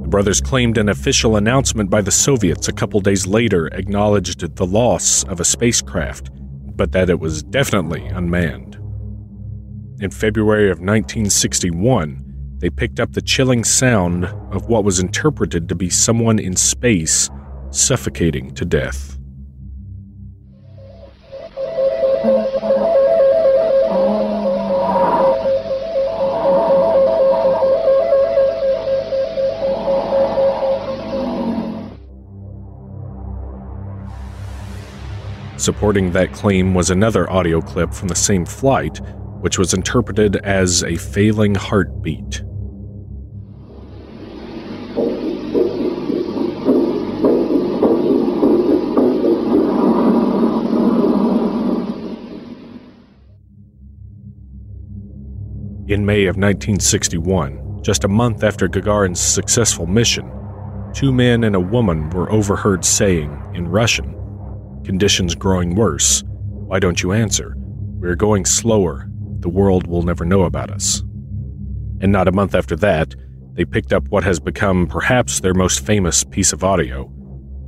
The 0.02 0.08
brothers 0.08 0.40
claimed 0.40 0.78
an 0.78 0.88
official 0.88 1.36
announcement 1.36 1.88
by 1.88 2.02
the 2.02 2.10
Soviets 2.10 2.68
a 2.68 2.72
couple 2.72 3.00
days 3.00 3.26
later 3.26 3.68
acknowledged 3.68 4.56
the 4.56 4.66
loss 4.66 5.22
of 5.24 5.40
a 5.40 5.44
spacecraft 5.44 6.30
but 6.74 6.92
that 6.92 7.10
it 7.10 7.20
was 7.20 7.42
definitely 7.42 8.06
unmanned. 8.06 8.74
In 10.00 10.10
February 10.10 10.64
of 10.64 10.78
1961, 10.78 12.31
they 12.62 12.70
picked 12.70 13.00
up 13.00 13.12
the 13.12 13.20
chilling 13.20 13.64
sound 13.64 14.24
of 14.52 14.68
what 14.68 14.84
was 14.84 15.00
interpreted 15.00 15.68
to 15.68 15.74
be 15.74 15.90
someone 15.90 16.38
in 16.38 16.54
space 16.54 17.28
suffocating 17.70 18.54
to 18.54 18.64
death. 18.64 19.18
Supporting 35.56 36.12
that 36.12 36.32
claim 36.32 36.74
was 36.74 36.90
another 36.90 37.28
audio 37.28 37.60
clip 37.60 37.92
from 37.92 38.06
the 38.06 38.14
same 38.14 38.46
flight, 38.46 39.00
which 39.40 39.58
was 39.58 39.74
interpreted 39.74 40.36
as 40.36 40.84
a 40.84 40.94
failing 40.94 41.56
heartbeat. 41.56 42.44
In 55.92 56.06
May 56.06 56.24
of 56.24 56.36
1961, 56.36 57.82
just 57.82 58.04
a 58.04 58.08
month 58.08 58.44
after 58.44 58.66
Gagarin's 58.66 59.20
successful 59.20 59.86
mission, 59.86 60.32
two 60.94 61.12
men 61.12 61.44
and 61.44 61.54
a 61.54 61.60
woman 61.60 62.08
were 62.08 62.32
overheard 62.32 62.82
saying, 62.82 63.30
in 63.52 63.68
Russian, 63.68 64.16
Conditions 64.86 65.34
growing 65.34 65.74
worse. 65.74 66.24
Why 66.48 66.78
don't 66.78 67.02
you 67.02 67.12
answer? 67.12 67.54
We're 67.58 68.14
going 68.14 68.46
slower. 68.46 69.06
The 69.40 69.50
world 69.50 69.86
will 69.86 70.00
never 70.00 70.24
know 70.24 70.44
about 70.44 70.70
us. 70.70 71.00
And 72.00 72.10
not 72.10 72.26
a 72.26 72.32
month 72.32 72.54
after 72.54 72.74
that, 72.76 73.14
they 73.52 73.66
picked 73.66 73.92
up 73.92 74.08
what 74.08 74.24
has 74.24 74.40
become 74.40 74.86
perhaps 74.86 75.40
their 75.40 75.52
most 75.52 75.84
famous 75.84 76.24
piece 76.24 76.54
of 76.54 76.64
audio 76.64 77.12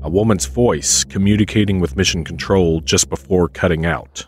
a 0.03 0.09
woman's 0.09 0.47
voice 0.47 1.05
communicating 1.05 1.79
with 1.79 1.97
Mission 1.97 2.25
Control 2.25 2.81
just 2.81 3.11
before 3.11 3.49
cutting 3.49 3.85
out. 3.85 4.27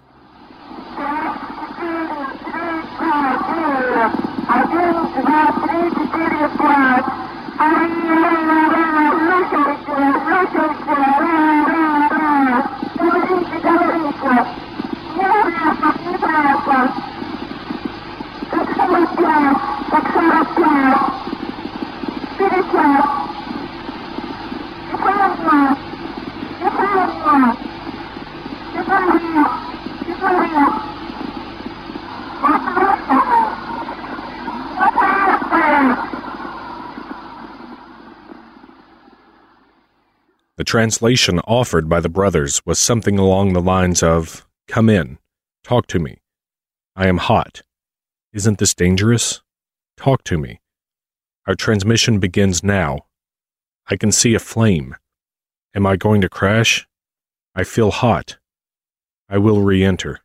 The 5.26 5.66
translation 40.66 41.38
offered 41.40 41.88
by 41.88 42.00
the 42.00 42.08
brothers 42.08 42.60
was 42.66 42.78
something 42.78 43.18
along 43.18 43.52
the 43.52 43.60
lines 43.60 44.02
of 44.02 44.46
Come 44.68 44.90
in, 44.90 45.18
talk 45.62 45.86
to 45.88 45.98
me. 45.98 46.18
I 46.96 47.06
am 47.06 47.18
hot. 47.18 47.62
Isn't 48.32 48.58
this 48.58 48.74
dangerous? 48.74 49.42
Talk 49.96 50.24
to 50.24 50.36
me. 50.36 50.60
Our 51.46 51.54
transmission 51.54 52.18
begins 52.18 52.64
now. 52.64 53.06
I 53.88 53.96
can 53.96 54.10
see 54.10 54.34
a 54.34 54.40
flame. 54.40 54.96
Am 55.74 55.86
I 55.86 55.96
going 55.96 56.20
to 56.20 56.28
crash? 56.28 56.88
I 57.54 57.64
feel 57.64 57.90
hot. 57.90 58.38
I 59.28 59.38
will 59.38 59.62
re 59.62 59.84
enter. 59.84 60.20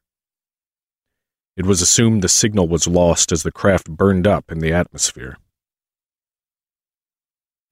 It 1.55 1.65
was 1.65 1.81
assumed 1.81 2.23
the 2.23 2.29
signal 2.29 2.67
was 2.67 2.87
lost 2.87 3.31
as 3.31 3.43
the 3.43 3.51
craft 3.51 3.89
burned 3.89 4.25
up 4.25 4.51
in 4.51 4.59
the 4.59 4.73
atmosphere. 4.73 5.37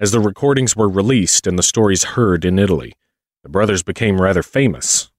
As 0.02 0.12
the 0.12 0.22
recordings 0.22 0.78
were 0.78 0.88
released 0.88 1.46
and 1.46 1.60
the 1.60 1.64
stories 1.64 2.16
heard 2.16 2.46
in 2.46 2.58
Italy, 2.58 2.94
the 3.44 3.50
brothers 3.50 3.84
became 3.84 4.22
rather 4.22 4.42
famous. 4.42 5.12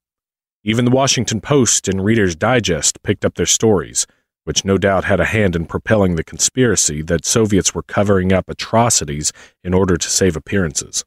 Even 0.65 0.87
the 0.87 0.91
Washington 0.91 1.43
Post 1.43 1.87
and 1.87 2.03
Reader's 2.03 2.35
Digest 2.35 3.03
picked 3.03 3.27
up 3.27 3.35
their 3.35 3.45
stories, 3.45 4.07
which 4.45 4.65
no 4.65 4.79
doubt 4.79 5.05
had 5.05 5.21
a 5.21 5.27
hand 5.27 5.55
in 5.55 5.67
propelling 5.67 6.17
the 6.17 6.25
conspiracy 6.25 7.03
that 7.03 7.27
Soviets 7.27 7.75
were 7.75 7.83
covering 7.83 8.33
up 8.33 8.49
atrocities 8.49 9.35
in 9.63 9.75
order 9.75 9.99
to 9.99 10.09
save 10.09 10.35
appearances. 10.35 11.05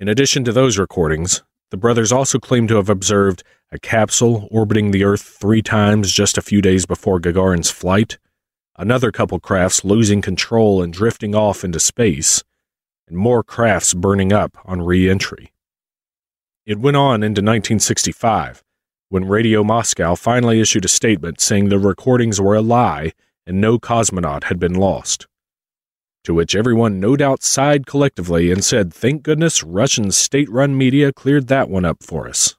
In 0.00 0.08
addition 0.08 0.42
to 0.44 0.52
those 0.52 0.78
recordings, 0.78 1.42
the 1.70 1.76
brothers 1.76 2.12
also 2.12 2.38
claim 2.38 2.66
to 2.68 2.76
have 2.76 2.88
observed 2.88 3.42
a 3.70 3.78
capsule 3.78 4.48
orbiting 4.50 4.90
the 4.90 5.04
Earth 5.04 5.22
three 5.22 5.60
times 5.60 6.10
just 6.10 6.38
a 6.38 6.42
few 6.42 6.62
days 6.62 6.86
before 6.86 7.20
Gagarin's 7.20 7.70
flight 7.70 8.16
another 8.76 9.12
couple 9.12 9.38
crafts 9.40 9.84
losing 9.84 10.22
control 10.22 10.82
and 10.82 10.92
drifting 10.92 11.34
off 11.34 11.64
into 11.64 11.80
space, 11.80 12.42
and 13.06 13.16
more 13.16 13.42
crafts 13.42 13.94
burning 13.94 14.32
up 14.32 14.56
on 14.64 14.82
re 14.82 15.08
entry. 15.08 15.52
It 16.64 16.78
went 16.78 16.96
on 16.96 17.22
into 17.22 17.40
1965, 17.40 18.62
when 19.08 19.26
Radio 19.26 19.62
Moscow 19.64 20.14
finally 20.14 20.60
issued 20.60 20.84
a 20.84 20.88
statement 20.88 21.40
saying 21.40 21.68
the 21.68 21.78
recordings 21.78 22.40
were 22.40 22.54
a 22.54 22.62
lie 22.62 23.12
and 23.46 23.60
no 23.60 23.78
cosmonaut 23.78 24.44
had 24.44 24.58
been 24.58 24.74
lost. 24.74 25.26
To 26.24 26.34
which 26.34 26.54
everyone 26.54 27.00
no 27.00 27.16
doubt 27.16 27.42
sighed 27.42 27.86
collectively 27.86 28.52
and 28.52 28.64
said, 28.64 28.94
Thank 28.94 29.24
goodness 29.24 29.64
Russian 29.64 30.12
state 30.12 30.48
run 30.48 30.78
media 30.78 31.12
cleared 31.12 31.48
that 31.48 31.68
one 31.68 31.84
up 31.84 32.02
for 32.02 32.28
us. 32.28 32.56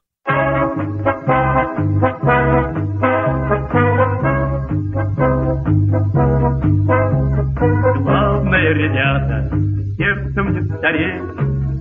Ребята, 9.14 9.48
сердцем 9.96 10.52
не 10.52 10.62
стареть, 10.76 11.22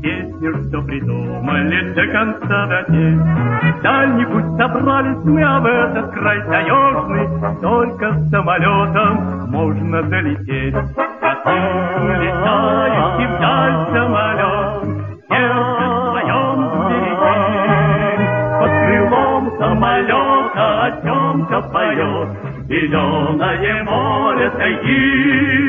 песню, 0.02 0.54
что 0.68 0.82
придумали 0.84 1.94
до 1.94 2.08
конца 2.08 2.68
дотеть. 2.68 3.82
Дальний 3.82 4.26
путь 4.26 4.58
собрались 4.58 5.24
мы, 5.24 5.44
а 5.44 5.60
в 5.60 5.66
этот 5.66 6.12
край 6.12 6.42
таежный 6.44 7.60
Только 7.62 8.14
самолетом 8.30 9.50
можно 9.50 10.04
долететь. 10.04 10.76
Как 10.96 11.46
улетающий 11.46 13.28
вдаль 13.36 13.88
самолет, 13.94 14.84
сердце 15.30 15.84
своем 16.12 16.58
береги. 16.90 18.28
Под 18.60 18.72
крылом 18.72 19.44
самолета 19.58 20.84
о 20.84 21.02
чем-то 21.02 21.62
поет 21.70 22.30
Зеленое 22.68 23.84
море 23.84 24.50
тайги. 24.52 25.63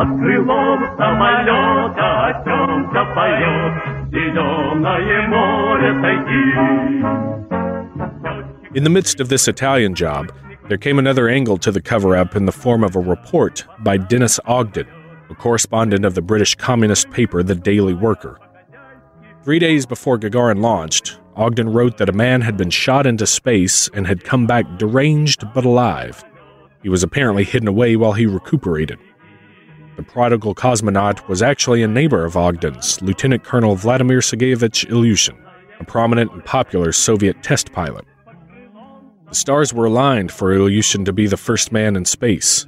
Под 0.00 0.08
крылом 0.18 0.84
самолета 0.96 2.26
о 2.26 2.44
чем-то 2.44 3.04
поет 3.14 3.72
Зеленое 4.10 5.26
море 5.28 5.92
тайги. 6.02 7.26
In 8.74 8.84
the 8.84 8.90
midst 8.90 9.20
of 9.20 9.28
this 9.28 9.48
Italian 9.48 9.94
job, 9.94 10.32
there 10.68 10.76
came 10.76 10.98
another 10.98 11.28
angle 11.28 11.56
to 11.58 11.72
the 11.72 11.80
cover 11.80 12.16
up 12.16 12.36
in 12.36 12.44
the 12.44 12.52
form 12.52 12.84
of 12.84 12.94
a 12.94 13.00
report 13.00 13.64
by 13.80 13.96
Dennis 13.96 14.38
Ogden, 14.46 14.86
a 15.30 15.34
correspondent 15.34 16.04
of 16.04 16.14
the 16.14 16.22
British 16.22 16.54
communist 16.54 17.10
paper 17.10 17.42
The 17.42 17.54
Daily 17.54 17.94
Worker. 17.94 18.38
Three 19.44 19.58
days 19.58 19.86
before 19.86 20.18
Gagarin 20.18 20.60
launched, 20.60 21.20
Ogden 21.36 21.68
wrote 21.68 21.98
that 21.98 22.08
a 22.08 22.12
man 22.12 22.40
had 22.40 22.56
been 22.56 22.70
shot 22.70 23.06
into 23.06 23.26
space 23.26 23.88
and 23.94 24.06
had 24.06 24.24
come 24.24 24.46
back 24.46 24.78
deranged 24.78 25.44
but 25.54 25.64
alive. 25.64 26.24
He 26.82 26.88
was 26.88 27.02
apparently 27.02 27.44
hidden 27.44 27.68
away 27.68 27.96
while 27.96 28.12
he 28.12 28.26
recuperated. 28.26 28.98
The 29.97 30.03
prodigal 30.03 30.55
cosmonaut 30.55 31.27
was 31.27 31.41
actually 31.41 31.83
a 31.83 31.87
neighbor 31.87 32.23
of 32.25 32.35
Ogden's, 32.35 33.01
Lieutenant 33.01 33.43
Colonel 33.43 33.75
Vladimir 33.75 34.19
Sergeyevich 34.19 34.87
Ilyushin, 34.89 35.37
a 35.79 35.83
prominent 35.83 36.31
and 36.31 36.43
popular 36.45 36.91
Soviet 36.91 37.43
test 37.43 37.71
pilot. 37.71 38.05
The 39.27 39.35
stars 39.35 39.73
were 39.73 39.85
aligned 39.85 40.31
for 40.31 40.55
Ilyushin 40.55 41.05
to 41.05 41.13
be 41.13 41.27
the 41.27 41.37
first 41.37 41.71
man 41.71 41.95
in 41.95 42.05
space. 42.05 42.65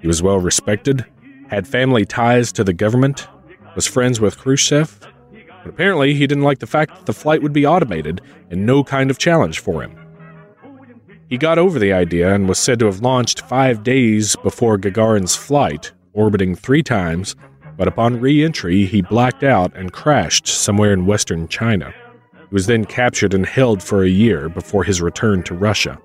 He 0.00 0.06
was 0.06 0.22
well 0.22 0.38
respected, 0.38 1.04
had 1.48 1.66
family 1.66 2.04
ties 2.04 2.52
to 2.52 2.64
the 2.64 2.72
government, 2.72 3.26
was 3.74 3.86
friends 3.86 4.20
with 4.20 4.38
Khrushchev, 4.38 5.00
but 5.32 5.70
apparently 5.70 6.14
he 6.14 6.26
didn't 6.26 6.44
like 6.44 6.58
the 6.58 6.66
fact 6.66 6.94
that 6.94 7.06
the 7.06 7.12
flight 7.12 7.42
would 7.42 7.52
be 7.52 7.66
automated 7.66 8.20
and 8.50 8.66
no 8.66 8.84
kind 8.84 9.10
of 9.10 9.18
challenge 9.18 9.58
for 9.58 9.82
him. 9.82 9.96
He 11.28 11.38
got 11.38 11.58
over 11.58 11.78
the 11.78 11.92
idea 11.92 12.34
and 12.34 12.48
was 12.48 12.58
said 12.58 12.78
to 12.80 12.86
have 12.86 13.00
launched 13.00 13.40
five 13.40 13.82
days 13.82 14.36
before 14.36 14.78
Gagarin's 14.78 15.34
flight, 15.34 15.92
orbiting 16.14 16.54
three 16.54 16.82
times, 16.82 17.36
but 17.76 17.88
upon 17.88 18.20
re 18.20 18.42
entry, 18.42 18.86
he 18.86 19.02
blacked 19.02 19.42
out 19.42 19.76
and 19.76 19.92
crashed 19.92 20.46
somewhere 20.46 20.92
in 20.92 21.06
western 21.06 21.48
China. 21.48 21.92
He 22.32 22.54
was 22.54 22.66
then 22.66 22.84
captured 22.84 23.34
and 23.34 23.44
held 23.44 23.82
for 23.82 24.02
a 24.02 24.08
year 24.08 24.48
before 24.48 24.84
his 24.84 25.02
return 25.02 25.42
to 25.44 25.54
Russia. 25.54 25.98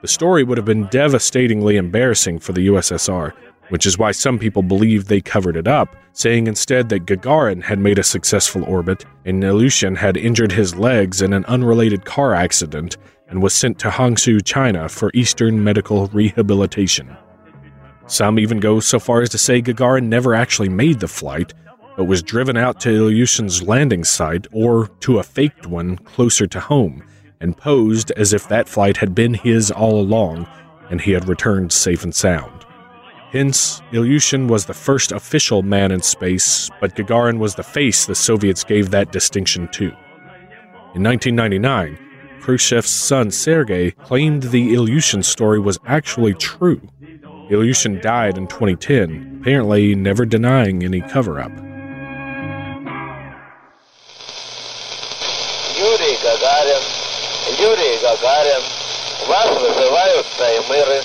The 0.00 0.08
story 0.08 0.44
would 0.44 0.58
have 0.58 0.64
been 0.64 0.86
devastatingly 0.86 1.76
embarrassing 1.76 2.38
for 2.38 2.52
the 2.52 2.68
USSR, 2.68 3.32
which 3.70 3.84
is 3.84 3.98
why 3.98 4.12
some 4.12 4.38
people 4.38 4.62
believe 4.62 5.06
they 5.06 5.20
covered 5.20 5.56
it 5.56 5.66
up, 5.66 5.96
saying 6.12 6.46
instead 6.46 6.88
that 6.88 7.06
Gagarin 7.06 7.62
had 7.62 7.78
made 7.78 7.98
a 7.98 8.04
successful 8.04 8.64
orbit 8.64 9.04
and 9.24 9.42
Ilyushin 9.42 9.96
had 9.96 10.16
injured 10.16 10.52
his 10.52 10.76
legs 10.76 11.20
in 11.20 11.32
an 11.32 11.44
unrelated 11.46 12.04
car 12.04 12.34
accident 12.34 12.96
and 13.28 13.42
was 13.42 13.54
sent 13.54 13.78
to 13.80 13.90
Hangzhou, 13.90 14.44
China 14.44 14.88
for 14.88 15.10
Eastern 15.14 15.62
medical 15.62 16.06
rehabilitation. 16.08 17.16
Some 18.08 18.38
even 18.38 18.58
go 18.58 18.80
so 18.80 18.98
far 18.98 19.20
as 19.20 19.28
to 19.30 19.38
say 19.38 19.60
Gagarin 19.60 20.08
never 20.08 20.34
actually 20.34 20.70
made 20.70 20.98
the 20.98 21.08
flight, 21.08 21.52
but 21.96 22.04
was 22.04 22.22
driven 22.22 22.56
out 22.56 22.80
to 22.80 22.88
Ilyushin's 22.88 23.62
landing 23.62 24.02
site 24.02 24.46
or 24.50 24.88
to 25.00 25.18
a 25.18 25.22
faked 25.22 25.66
one 25.66 25.98
closer 25.98 26.46
to 26.46 26.58
home 26.58 27.04
and 27.40 27.56
posed 27.56 28.10
as 28.12 28.32
if 28.32 28.48
that 28.48 28.68
flight 28.68 28.96
had 28.96 29.14
been 29.14 29.34
his 29.34 29.70
all 29.70 30.00
along 30.00 30.48
and 30.90 31.02
he 31.02 31.12
had 31.12 31.28
returned 31.28 31.70
safe 31.70 32.02
and 32.02 32.14
sound. 32.14 32.64
Hence, 33.30 33.82
Ilyushin 33.92 34.48
was 34.48 34.64
the 34.64 34.72
first 34.72 35.12
official 35.12 35.62
man 35.62 35.92
in 35.92 36.00
space, 36.00 36.70
but 36.80 36.96
Gagarin 36.96 37.38
was 37.38 37.56
the 37.56 37.62
face 37.62 38.06
the 38.06 38.14
Soviets 38.14 38.64
gave 38.64 38.90
that 38.90 39.12
distinction 39.12 39.68
to. 39.72 39.88
In 40.94 41.02
1999, 41.02 41.98
Khrushchev's 42.40 42.88
son 42.88 43.30
Sergei 43.30 43.90
claimed 43.90 44.44
the 44.44 44.72
Ilyushin 44.72 45.22
story 45.22 45.60
was 45.60 45.78
actually 45.84 46.32
true. 46.32 46.80
Ilyushin 47.49 48.01
died 48.01 48.37
in 48.37 48.47
2010, 48.47 49.39
apparently 49.41 49.95
never 49.95 50.25
denying 50.25 50.83
any 50.83 51.01
cover 51.01 51.39
up. 51.39 51.51
Юрий 55.77 56.15
Гагарин, 56.23 56.83
Юрий 57.59 57.97
Гагарин, 58.01 58.63
вас 59.27 59.61
вызывают 59.61 60.25
таймыры. 60.37 61.03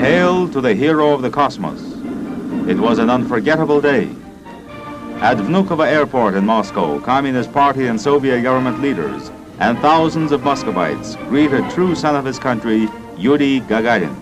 Hail 0.00 0.48
to 0.48 0.60
the 0.60 0.74
hero 0.74 1.12
of 1.12 1.22
the 1.22 1.30
cosmos. 1.30 1.82
It 2.68 2.78
was 2.78 2.98
an 2.98 3.10
unforgettable 3.10 3.80
day. 3.80 4.08
At 5.20 5.38
Vnukovo 5.38 5.84
Airport 5.84 6.34
in 6.34 6.46
Moscow, 6.46 7.00
Communist 7.00 7.52
Party 7.52 7.88
and 7.88 8.00
Soviet 8.00 8.42
government 8.42 8.80
leaders 8.80 9.30
and 9.59 9.77
thousands 9.79 10.31
of 10.31 10.43
Muscovites 10.43 11.15
greet 11.29 11.53
a 11.53 11.67
true 11.71 11.95
son 11.95 12.15
of 12.15 12.25
his 12.25 12.39
country, 12.39 12.89
Yuri 13.17 13.61
Gagarin. 13.61 14.15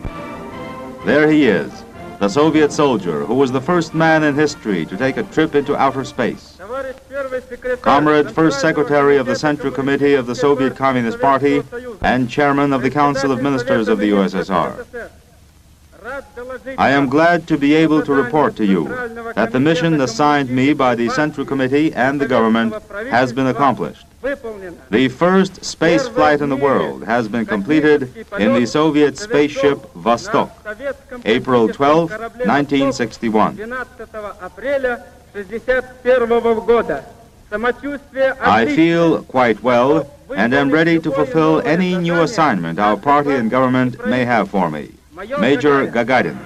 There 1.06 1.32
he 1.32 1.46
is, 1.46 1.72
the 2.20 2.28
Soviet 2.28 2.72
soldier 2.72 3.26
who 3.26 3.36
was 3.36 3.52
the 3.52 3.62
first 3.62 3.94
man 3.94 4.24
in 4.24 4.36
history 4.36 4.86
to 4.86 4.98
take 4.98 5.18
a 5.18 5.24
trip 5.24 5.56
into 5.56 5.76
outer 5.76 6.04
space. 6.04 6.58
Comrade 7.82 8.32
First 8.32 8.60
Secretary 8.60 9.18
of 9.18 9.26
the 9.26 9.36
Central 9.36 9.72
Committee 9.72 10.14
of 10.14 10.28
the 10.28 10.36
Soviet 10.36 10.76
Communist 10.76 11.20
Party 11.20 11.64
and 12.02 12.30
Chairman 12.30 12.74
of 12.74 12.82
the 12.82 12.90
Council 12.90 13.32
of 13.32 13.42
Ministers 13.42 13.88
of 13.88 14.00
the 14.00 14.10
USSR. 14.12 15.10
I 16.78 16.90
am 16.90 17.10
glad 17.10 17.48
to 17.48 17.58
be 17.58 17.74
able 17.76 18.02
to 18.04 18.14
report 18.14 18.56
to 18.58 18.66
you 18.66 18.88
that 19.36 19.52
the 19.52 19.60
mission 19.60 20.00
assigned 20.02 20.50
me 20.50 20.74
by 20.74 20.96
the 20.96 21.10
Central 21.10 21.46
Committee 21.46 21.94
and 21.94 22.20
the 22.20 22.28
government 22.28 22.74
has 23.10 23.32
been 23.32 23.48
accomplished. 23.48 24.06
The 24.22 25.08
first 25.08 25.64
space 25.64 26.08
flight 26.10 26.42
in 26.42 26.50
the 26.50 26.56
world 26.56 27.06
has 27.06 27.30
been 27.30 27.46
completed 27.46 28.28
in 28.38 28.54
the 28.54 28.66
Soviet 28.66 29.18
spaceship 29.18 29.80
Vostok, 29.94 30.52
April 31.24 31.70
12, 31.70 32.10
1961. 32.12 33.74
I 38.42 38.66
feel 38.76 39.24
quite 39.24 39.64
well 39.64 40.12
and 40.36 40.54
am 40.54 40.70
ready 40.70 41.00
to 41.00 41.12
fulfill 41.12 41.62
any 41.62 41.98
new 41.98 42.22
assignment 42.22 42.78
our 42.78 42.98
party 42.98 43.32
and 43.32 43.50
government 43.50 44.06
may 44.06 44.26
have 44.26 44.50
for 44.50 44.70
me. 44.70 44.92
Major 45.40 45.88
Gagarin. 45.88 46.38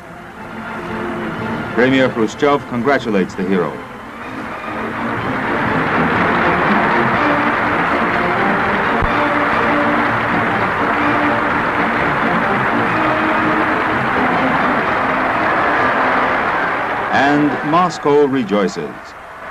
Premier 1.73 2.07
Khrushchev 2.09 2.65
congratulates 2.67 3.33
the 3.33 3.43
hero. 3.43 3.71
Moscow 17.73 18.25
rejoices. 18.27 18.93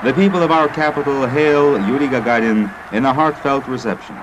The 0.05 0.13
people 0.13 0.45
of 0.45 0.53
our 0.53 0.69
capital 0.69 1.27
hail 1.27 1.73
Yuri 1.89 2.07
Gagarin 2.07 2.73
in 2.93 3.05
a 3.05 3.13
heartfelt 3.13 3.67
reception. 3.67 4.15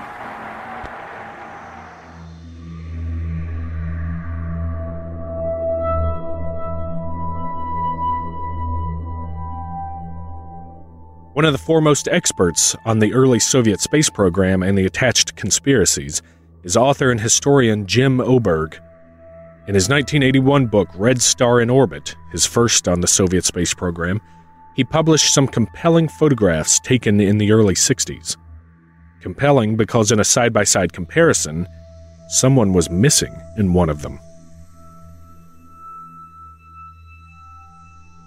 One 11.34 11.44
of 11.44 11.52
the 11.52 11.58
foremost 11.58 12.08
experts 12.08 12.74
on 12.86 13.00
the 13.00 13.12
early 13.12 13.38
Soviet 13.38 13.82
space 13.82 14.08
program 14.08 14.62
and 14.62 14.78
the 14.78 14.86
attached 14.86 15.36
conspiracies 15.36 16.22
is 16.62 16.74
author 16.74 17.10
and 17.10 17.20
historian 17.20 17.84
Jim 17.84 18.18
Oberg. 18.18 18.80
In 19.68 19.74
his 19.74 19.88
1981 19.88 20.66
book 20.66 20.88
Red 20.94 21.20
Star 21.20 21.60
in 21.60 21.68
Orbit, 21.68 22.16
his 22.32 22.46
first 22.46 22.88
on 22.88 23.00
the 23.00 23.06
Soviet 23.06 23.44
space 23.44 23.74
program, 23.74 24.20
he 24.74 24.84
published 24.84 25.34
some 25.34 25.46
compelling 25.46 26.08
photographs 26.08 26.80
taken 26.80 27.20
in 27.20 27.38
the 27.38 27.52
early 27.52 27.74
60s. 27.74 28.36
Compelling 29.20 29.76
because, 29.76 30.10
in 30.10 30.18
a 30.18 30.24
side 30.24 30.52
by 30.52 30.64
side 30.64 30.94
comparison, 30.94 31.68
someone 32.28 32.72
was 32.72 32.88
missing 32.88 33.34
in 33.58 33.74
one 33.74 33.90
of 33.90 34.00
them. 34.00 34.18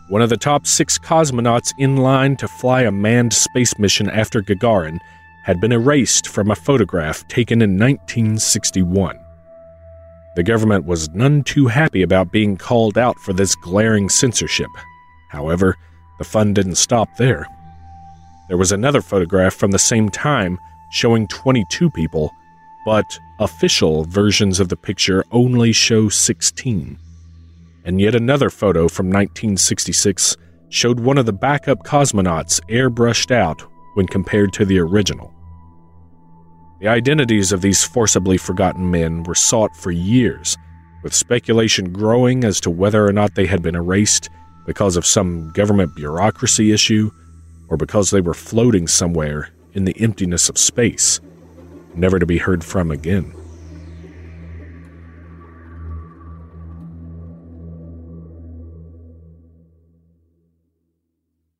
One 0.10 0.22
of 0.22 0.30
the 0.30 0.38
top 0.38 0.68
six 0.68 1.00
cosmonauts 1.00 1.72
in 1.80 1.98
line 1.98 2.36
to 2.38 2.48
fly 2.48 2.84
a 2.84 2.92
manned 2.92 3.34
space 3.34 3.80
mission 3.80 4.10
after 4.10 4.44
Gagarin 4.44 5.00
had 5.46 5.60
been 5.60 5.72
erased 5.72 6.28
from 6.28 6.52
a 6.52 6.56
photograph 6.56 7.28
taken 7.28 7.62
in 7.62 7.80
1961. 7.80 9.23
The 10.36 10.44
government 10.44 10.86
was 10.86 11.10
none 11.10 11.44
too 11.44 11.68
happy 11.68 12.02
about 12.02 12.32
being 12.32 12.58
called 12.58 12.98
out 12.98 13.20
for 13.20 13.34
this 13.34 13.56
glaring 13.56 14.10
censorship. 14.10 14.70
However, 15.30 15.78
the 16.18 16.24
fun 16.24 16.54
didn't 16.54 16.76
stop 16.76 17.10
there. 17.18 17.48
There 18.48 18.58
was 18.58 18.72
another 18.72 19.02
photograph 19.02 19.54
from 19.54 19.72
the 19.72 19.80
same 19.80 20.10
time 20.10 20.58
showing 20.92 21.28
22 21.28 21.90
people, 21.92 22.32
but 22.86 23.06
official 23.40 24.06
versions 24.06 24.60
of 24.60 24.70
the 24.70 24.76
picture 24.76 25.24
only 25.32 25.72
show 25.72 26.10
16. 26.10 26.98
And 27.86 28.02
yet 28.02 28.16
another 28.16 28.50
photo 28.50 28.88
from 28.88 29.08
1966 29.08 30.38
showed 30.70 31.00
one 31.00 31.18
of 31.18 31.26
the 31.26 31.34
backup 31.34 31.84
cosmonauts 31.84 32.60
airbrushed 32.70 33.32
out 33.32 33.62
when 33.94 34.08
compared 34.08 34.52
to 34.54 34.66
the 34.66 34.80
original. 34.80 35.32
The 36.84 36.90
identities 36.90 37.54
of 37.54 37.62
these 37.62 37.86
forcibly 37.86 38.38
forgotten 38.38 38.92
men 38.92 39.24
were 39.24 39.36
sought 39.36 39.74
for 39.74 39.90
years, 39.90 40.58
with 41.02 41.14
speculation 41.14 41.94
growing 41.94 42.44
as 42.44 42.60
to 42.60 42.70
whether 42.70 43.08
or 43.08 43.14
not 43.14 43.36
they 43.36 43.46
had 43.46 43.62
been 43.62 43.74
erased 43.74 44.30
because 44.66 44.98
of 44.98 45.06
some 45.06 45.50
government 45.52 45.96
bureaucracy 45.96 46.74
issue 46.74 47.10
or 47.70 47.78
because 47.78 48.12
they 48.12 48.20
were 48.20 48.34
floating 48.34 48.86
somewhere 48.86 49.48
in 49.72 49.86
the 49.86 49.96
emptiness 49.98 50.50
of 50.50 50.58
space, 50.58 51.22
never 51.96 52.20
to 52.20 52.26
be 52.26 52.38
heard 52.38 52.66
from 52.66 52.92
again. 52.92 53.34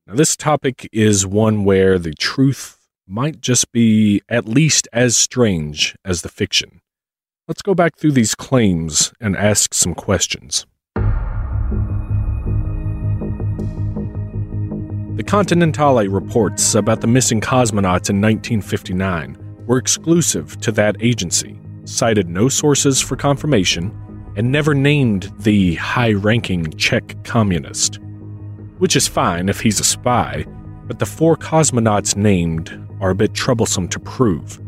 Now, 0.06 0.16
this 0.16 0.36
topic 0.36 0.90
is 0.92 1.26
one 1.26 1.64
where 1.64 1.98
the 1.98 2.14
truth 2.14 2.83
might 3.08 3.42
just 3.42 3.72
be 3.72 4.22
at 4.30 4.48
least 4.48 4.88
as 4.94 5.18
strange 5.18 5.96
as 6.06 6.22
the 6.22 6.30
fiction. 6.30 6.82
Let's 7.48 7.62
go 7.62 7.76
back 7.76 7.98
through 7.98 8.14
these 8.14 8.36
claims 8.36 9.12
and 9.20 9.36
ask 9.36 9.74
some 9.74 9.94
questions. 9.94 10.66
The 15.16 15.24
Continentale 15.24 16.12
reports 16.12 16.76
about 16.76 17.02
the 17.02 17.08
missing 17.08 17.42
cosmonauts 17.42 18.10
in 18.10 18.22
1959 18.22 19.38
were 19.68 19.78
exclusive 19.78 20.60
to 20.62 20.72
that 20.72 20.96
agency, 21.02 21.60
cited 21.86 22.30
no 22.30 22.48
sources 22.50 23.02
for 23.02 23.16
confirmation, 23.16 23.96
and 24.36 24.52
never 24.52 24.74
named 24.74 25.32
the 25.40 25.76
high 25.76 26.14
ranking 26.14 26.72
Czech 26.78 27.24
communist. 27.24 28.00
Which 28.80 28.96
is 28.96 29.08
fine 29.08 29.50
if 29.50 29.60
he's 29.60 29.80
a 29.80 29.84
spy, 29.84 30.46
but 30.88 31.00
the 31.00 31.06
four 31.06 31.36
cosmonauts 31.36 32.16
named 32.16 32.70
are 33.04 33.10
a 33.10 33.16
bit 33.16 33.34
troublesome 33.34 33.90
to 33.90 34.00
prove. 34.00 34.62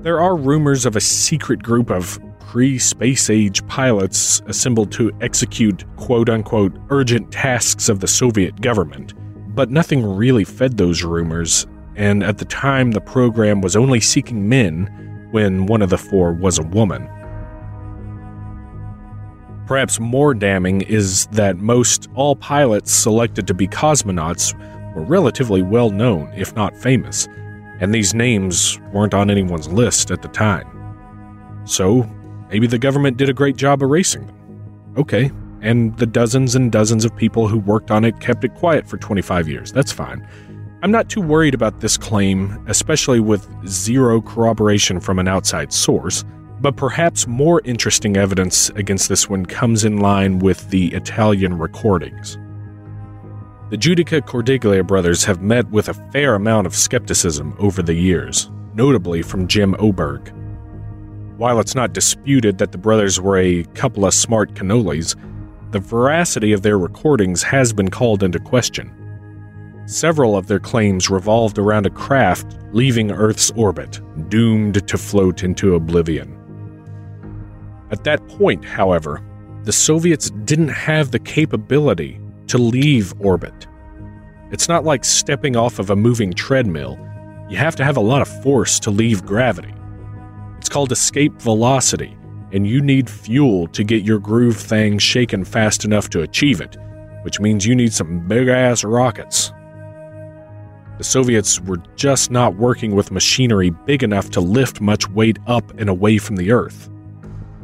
There 0.00 0.20
are 0.20 0.36
rumors 0.36 0.84
of 0.84 0.96
a 0.96 1.00
secret 1.00 1.62
group 1.62 1.88
of 1.88 2.18
pre 2.40 2.76
space 2.76 3.30
age 3.30 3.64
pilots 3.68 4.42
assembled 4.46 4.90
to 4.92 5.12
execute 5.20 5.84
quote 5.96 6.28
unquote 6.28 6.76
urgent 6.90 7.30
tasks 7.30 7.88
of 7.88 8.00
the 8.00 8.08
Soviet 8.08 8.60
government, 8.60 9.14
but 9.54 9.70
nothing 9.70 10.04
really 10.04 10.42
fed 10.42 10.76
those 10.76 11.04
rumors, 11.04 11.68
and 11.94 12.24
at 12.24 12.38
the 12.38 12.44
time 12.46 12.90
the 12.90 13.00
program 13.00 13.60
was 13.60 13.76
only 13.76 14.00
seeking 14.00 14.48
men 14.48 15.28
when 15.30 15.66
one 15.66 15.82
of 15.82 15.90
the 15.90 15.98
four 15.98 16.32
was 16.32 16.58
a 16.58 16.64
woman. 16.64 17.08
Perhaps 19.68 20.00
more 20.00 20.34
damning 20.34 20.80
is 20.80 21.26
that 21.26 21.58
most 21.58 22.08
all 22.16 22.34
pilots 22.34 22.90
selected 22.90 23.46
to 23.46 23.54
be 23.54 23.68
cosmonauts 23.68 24.52
were 24.94 25.02
relatively 25.02 25.62
well 25.62 25.90
known, 25.90 26.32
if 26.34 26.54
not 26.54 26.76
famous, 26.76 27.28
and 27.80 27.94
these 27.94 28.14
names 28.14 28.78
weren't 28.92 29.14
on 29.14 29.30
anyone's 29.30 29.68
list 29.68 30.10
at 30.10 30.22
the 30.22 30.28
time. 30.28 30.66
So, 31.64 32.08
maybe 32.50 32.66
the 32.66 32.78
government 32.78 33.16
did 33.16 33.28
a 33.28 33.34
great 33.34 33.56
job 33.56 33.82
erasing 33.82 34.26
them. 34.26 34.94
Okay, 34.96 35.30
and 35.62 35.96
the 35.98 36.06
dozens 36.06 36.54
and 36.54 36.72
dozens 36.72 37.04
of 37.04 37.14
people 37.16 37.48
who 37.48 37.58
worked 37.58 37.90
on 37.90 38.04
it 38.04 38.20
kept 38.20 38.44
it 38.44 38.54
quiet 38.54 38.88
for 38.88 38.96
25 38.96 39.48
years. 39.48 39.72
That's 39.72 39.92
fine. 39.92 40.26
I'm 40.82 40.90
not 40.90 41.10
too 41.10 41.20
worried 41.20 41.54
about 41.54 41.80
this 41.80 41.98
claim, 41.98 42.64
especially 42.66 43.20
with 43.20 43.46
zero 43.66 44.22
corroboration 44.22 44.98
from 44.98 45.18
an 45.18 45.28
outside 45.28 45.72
source, 45.72 46.24
but 46.60 46.76
perhaps 46.76 47.26
more 47.26 47.60
interesting 47.64 48.16
evidence 48.16 48.70
against 48.70 49.08
this 49.08 49.28
one 49.28 49.44
comes 49.44 49.84
in 49.84 49.98
line 49.98 50.38
with 50.38 50.68
the 50.70 50.92
Italian 50.94 51.58
recordings. 51.58 52.38
The 53.70 53.76
Judica 53.76 54.20
Cordiglia 54.20 54.84
brothers 54.84 55.22
have 55.26 55.42
met 55.42 55.70
with 55.70 55.88
a 55.88 55.94
fair 56.10 56.34
amount 56.34 56.66
of 56.66 56.74
skepticism 56.74 57.54
over 57.60 57.82
the 57.82 57.94
years, 57.94 58.50
notably 58.74 59.22
from 59.22 59.46
Jim 59.46 59.76
Oberg. 59.78 60.32
While 61.36 61.60
it's 61.60 61.76
not 61.76 61.92
disputed 61.92 62.58
that 62.58 62.72
the 62.72 62.78
brothers 62.78 63.20
were 63.20 63.38
a 63.38 63.62
couple 63.74 64.04
of 64.04 64.12
smart 64.12 64.54
cannolis, 64.54 65.14
the 65.70 65.78
veracity 65.78 66.52
of 66.52 66.62
their 66.62 66.80
recordings 66.80 67.44
has 67.44 67.72
been 67.72 67.90
called 67.90 68.24
into 68.24 68.40
question. 68.40 68.92
Several 69.86 70.36
of 70.36 70.48
their 70.48 70.58
claims 70.58 71.08
revolved 71.08 71.56
around 71.56 71.86
a 71.86 71.90
craft 71.90 72.58
leaving 72.72 73.12
Earth's 73.12 73.52
orbit, 73.52 74.00
doomed 74.28 74.84
to 74.88 74.98
float 74.98 75.44
into 75.44 75.76
oblivion. 75.76 76.36
At 77.92 78.02
that 78.02 78.26
point, 78.26 78.64
however, 78.64 79.22
the 79.62 79.72
Soviets 79.72 80.30
didn't 80.44 80.70
have 80.70 81.12
the 81.12 81.20
capability 81.20 82.19
to 82.50 82.58
leave 82.58 83.14
orbit. 83.20 83.66
It's 84.50 84.68
not 84.68 84.84
like 84.84 85.04
stepping 85.04 85.56
off 85.56 85.78
of 85.78 85.90
a 85.90 85.96
moving 85.96 86.32
treadmill. 86.32 86.98
You 87.48 87.56
have 87.56 87.76
to 87.76 87.84
have 87.84 87.96
a 87.96 88.00
lot 88.00 88.22
of 88.22 88.42
force 88.42 88.80
to 88.80 88.90
leave 88.90 89.24
gravity. 89.24 89.72
It's 90.58 90.68
called 90.68 90.90
escape 90.90 91.40
velocity, 91.40 92.16
and 92.52 92.66
you 92.66 92.82
need 92.82 93.08
fuel 93.08 93.68
to 93.68 93.84
get 93.84 94.02
your 94.02 94.18
groove 94.18 94.56
thing 94.56 94.98
shaken 94.98 95.44
fast 95.44 95.84
enough 95.84 96.10
to 96.10 96.22
achieve 96.22 96.60
it, 96.60 96.76
which 97.22 97.38
means 97.38 97.64
you 97.64 97.76
need 97.76 97.92
some 97.92 98.26
big 98.26 98.48
ass 98.48 98.82
rockets. 98.82 99.52
The 100.98 101.04
Soviets 101.04 101.60
were 101.60 101.78
just 101.96 102.30
not 102.30 102.56
working 102.56 102.94
with 102.94 103.12
machinery 103.12 103.70
big 103.70 104.02
enough 104.02 104.28
to 104.30 104.40
lift 104.40 104.80
much 104.80 105.08
weight 105.08 105.38
up 105.46 105.70
and 105.78 105.88
away 105.88 106.18
from 106.18 106.36
the 106.36 106.50
Earth. 106.50 106.90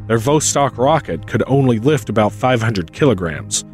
Their 0.06 0.18
Vostok 0.18 0.78
rocket 0.78 1.26
could 1.26 1.42
only 1.46 1.80
lift 1.80 2.08
about 2.08 2.32
500 2.32 2.92
kilograms, 2.94 3.65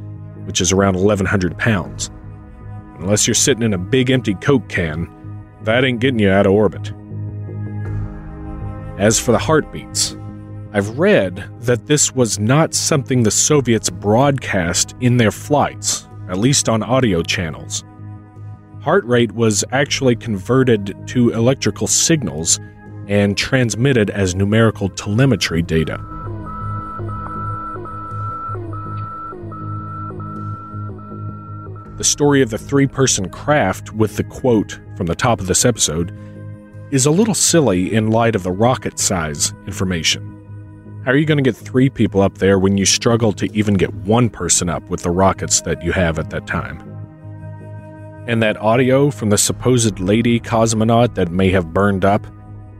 which 0.44 0.60
is 0.60 0.72
around 0.72 0.94
1,100 0.94 1.56
pounds. 1.58 2.10
Unless 2.98 3.26
you're 3.26 3.34
sitting 3.34 3.62
in 3.62 3.74
a 3.74 3.78
big 3.78 4.10
empty 4.10 4.34
Coke 4.34 4.68
can, 4.68 5.08
that 5.62 5.84
ain't 5.84 6.00
getting 6.00 6.18
you 6.18 6.30
out 6.30 6.46
of 6.46 6.52
orbit. 6.52 6.92
As 8.98 9.18
for 9.18 9.32
the 9.32 9.38
heartbeats, 9.38 10.16
I've 10.72 10.98
read 10.98 11.50
that 11.60 11.86
this 11.86 12.14
was 12.14 12.38
not 12.38 12.74
something 12.74 13.22
the 13.22 13.30
Soviets 13.30 13.90
broadcast 13.90 14.94
in 15.00 15.16
their 15.16 15.30
flights, 15.30 16.08
at 16.28 16.38
least 16.38 16.68
on 16.68 16.82
audio 16.82 17.22
channels. 17.22 17.84
Heart 18.80 19.04
rate 19.04 19.32
was 19.32 19.64
actually 19.70 20.16
converted 20.16 20.96
to 21.08 21.30
electrical 21.30 21.86
signals 21.86 22.58
and 23.06 23.36
transmitted 23.36 24.10
as 24.10 24.34
numerical 24.34 24.88
telemetry 24.88 25.62
data. 25.62 25.98
The 32.02 32.08
story 32.08 32.42
of 32.42 32.50
the 32.50 32.58
three 32.58 32.88
person 32.88 33.28
craft 33.30 33.92
with 33.92 34.16
the 34.16 34.24
quote 34.24 34.80
from 34.96 35.06
the 35.06 35.14
top 35.14 35.38
of 35.38 35.46
this 35.46 35.64
episode 35.64 36.12
is 36.90 37.06
a 37.06 37.10
little 37.12 37.32
silly 37.32 37.94
in 37.94 38.10
light 38.10 38.34
of 38.34 38.42
the 38.42 38.50
rocket 38.50 38.98
size 38.98 39.54
information. 39.68 41.00
How 41.04 41.12
are 41.12 41.16
you 41.16 41.24
going 41.24 41.38
to 41.38 41.48
get 41.48 41.54
three 41.54 41.88
people 41.88 42.20
up 42.20 42.38
there 42.38 42.58
when 42.58 42.76
you 42.76 42.84
struggle 42.86 43.32
to 43.34 43.46
even 43.56 43.74
get 43.74 43.94
one 43.94 44.28
person 44.28 44.68
up 44.68 44.82
with 44.90 45.04
the 45.04 45.12
rockets 45.12 45.60
that 45.60 45.80
you 45.84 45.92
have 45.92 46.18
at 46.18 46.30
that 46.30 46.44
time? 46.44 46.80
And 48.26 48.42
that 48.42 48.56
audio 48.56 49.12
from 49.12 49.30
the 49.30 49.38
supposed 49.38 50.00
lady 50.00 50.40
cosmonaut 50.40 51.14
that 51.14 51.30
may 51.30 51.50
have 51.50 51.72
burned 51.72 52.04
up 52.04 52.26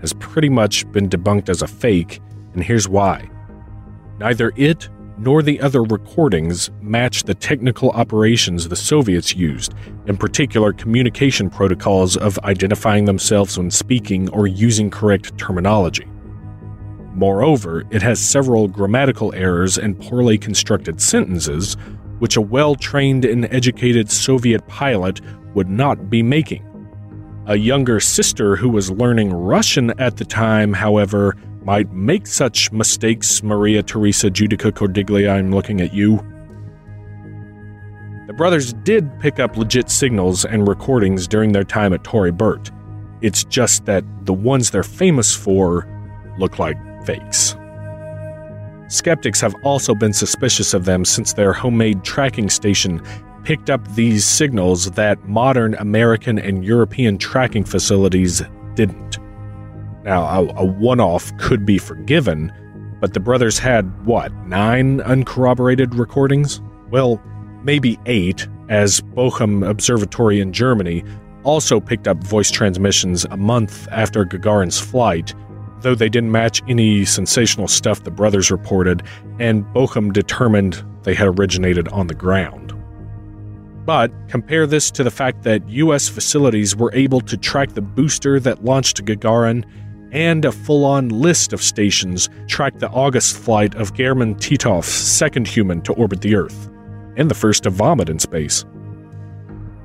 has 0.01 0.13
pretty 0.15 0.49
much 0.49 0.91
been 0.91 1.09
debunked 1.09 1.49
as 1.49 1.63
a 1.63 1.69
fake, 1.69 2.21
and 2.55 2.65
here's 2.65 2.89
why. 2.89 3.31
Neither 4.19 4.53
it 4.57 4.89
nor 5.23 5.41
the 5.41 5.61
other 5.61 5.85
recordings 5.85 6.69
match 6.81 7.23
the 7.23 7.35
technical 7.35 7.91
operations 7.91 8.69
the 8.69 8.75
Soviets 8.75 9.37
used, 9.37 9.73
in 10.07 10.17
particular 10.17 10.73
communication 10.73 11.49
protocols 11.49 12.17
of 12.17 12.41
identifying 12.41 13.05
themselves 13.05 13.57
when 13.57 13.71
speaking 13.71 14.29
or 14.31 14.49
using 14.49 14.91
correct 14.91 15.39
terminology. 15.39 16.07
Moreover, 17.15 17.85
it 17.91 18.03
has 18.03 18.19
several 18.19 18.67
grammatical 18.67 19.33
errors 19.33 19.79
and 19.79 20.01
poorly 20.01 20.39
constructed 20.39 21.01
sentences, 21.01 21.77
which 22.19 22.37
a 22.37 22.41
well 22.41 22.75
trained 22.75 23.25
and 23.25 23.45
educated 23.55 24.11
Soviet 24.11 24.67
pilot 24.67 25.21
would 25.55 25.69
not 25.69 26.11
be 26.11 26.25
making. 26.25 26.67
A 27.47 27.57
younger 27.57 28.01
sister 28.01 28.57
who 28.57 28.69
was 28.69 28.91
learning 28.91 29.33
Russian 29.33 29.91
at 30.01 30.17
the 30.17 30.25
time, 30.25 30.73
however, 30.73 31.37
might 31.65 31.93
make 31.93 32.27
such 32.27 32.73
mistakes. 32.73 33.43
Maria 33.43 33.83
Teresa 33.83 34.31
Judica 34.31 34.73
Cordiglia, 34.73 35.31
I'm 35.31 35.53
looking 35.53 35.81
at 35.81 35.95
you. 35.95 36.17
The 38.27 38.35
brothers 38.35 38.73
did 38.73 39.21
pick 39.21 39.39
up 39.39 39.57
legit 39.57 39.91
signals 39.91 40.45
and 40.45 40.67
recordings 40.67 41.27
during 41.27 41.53
their 41.53 41.65
time 41.65 41.93
at 41.93 42.05
Torre 42.05 42.33
Bert. 42.33 42.71
It's 43.21 43.45
just 43.45 43.85
that 43.87 44.05
the 44.25 44.33
ones 44.33 44.71
they're 44.71 44.83
famous 44.83 45.35
for 45.35 45.87
look 46.39 46.59
like 46.59 46.77
fakes. 47.05 47.57
Skeptics 48.89 49.41
have 49.41 49.55
also 49.65 49.95
been 49.95 50.13
suspicious 50.13 50.75
of 50.75 50.85
them 50.85 51.05
since 51.05 51.33
their 51.33 51.53
homemade 51.53 52.05
tracking 52.05 52.51
station 52.51 53.03
picked 53.45 53.71
up 53.71 53.87
these 53.95 54.25
signals 54.25 54.91
that 54.93 55.23
modern 55.29 55.75
American 55.77 56.39
and 56.39 56.65
European 56.65 57.19
tracking 57.19 57.65
facilities 57.65 58.43
didn't. 58.75 59.19
Now, 60.05 60.25
a, 60.25 60.63
a 60.63 60.65
one 60.65 61.01
off 61.01 61.37
could 61.39 61.65
be 61.65 61.79
forgiven, 61.79 62.53
but 63.01 63.15
the 63.15 63.21
brothers 63.21 63.59
had, 63.59 64.05
what, 64.05 64.33
nine 64.47 65.01
uncorroborated 65.01 65.95
recordings? 65.95 66.61
Well, 66.91 67.23
maybe 67.63 67.99
eight, 68.07 68.47
as 68.69 69.01
Bochum 69.01 69.69
Observatory 69.69 70.41
in 70.41 70.53
Germany 70.53 71.05
also 71.45 71.81
picked 71.81 72.07
up 72.07 72.23
voice 72.23 72.51
transmissions 72.51 73.25
a 73.27 73.37
month 73.37 73.89
after 73.91 74.25
Gagarin's 74.25 74.81
flight, 74.81 75.35
though 75.81 75.95
they 75.95 76.09
didn't 76.09 76.31
match 76.31 76.63
any 76.69 77.05
sensational 77.05 77.69
stuff 77.69 78.05
the 78.05 78.11
brothers 78.11 78.51
reported, 78.51 79.03
and 79.39 79.65
Bochum 79.67 80.13
determined 80.13 80.85
they 81.03 81.15
had 81.15 81.39
originated 81.39 81.89
on 81.89 82.07
the 82.07 82.15
ground. 82.15 82.73
But 83.85 84.13
compare 84.29 84.67
this 84.67 84.93
to 84.93 85.03
the 85.03 85.11
fact 85.11 85.43
that 85.43 85.69
US 85.69 86.09
facilities 86.09 86.77
were 86.77 86.93
able 86.95 87.21
to 87.23 87.37
track 87.37 87.73
the 87.73 87.83
booster 87.83 88.39
that 88.39 88.65
launched 88.65 89.05
Gagarin, 89.05 89.65
and 90.13 90.45
a 90.45 90.53
full 90.53 90.85
on 90.85 91.09
list 91.09 91.53
of 91.53 91.63
stations 91.63 92.29
tracked 92.47 92.79
the 92.79 92.91
August 92.91 93.37
flight 93.37 93.75
of 93.75 93.95
German 93.95 94.35
Titov's 94.37 94.87
second 94.87 95.49
human 95.49 95.81
to 95.83 95.93
orbit 95.95 96.21
the 96.21 96.37
Earth, 96.37 96.71
and 97.17 97.31
the 97.31 97.35
first 97.35 97.65
to 97.65 97.71
vomit 97.71 98.09
in 98.09 98.19
space. 98.19 98.65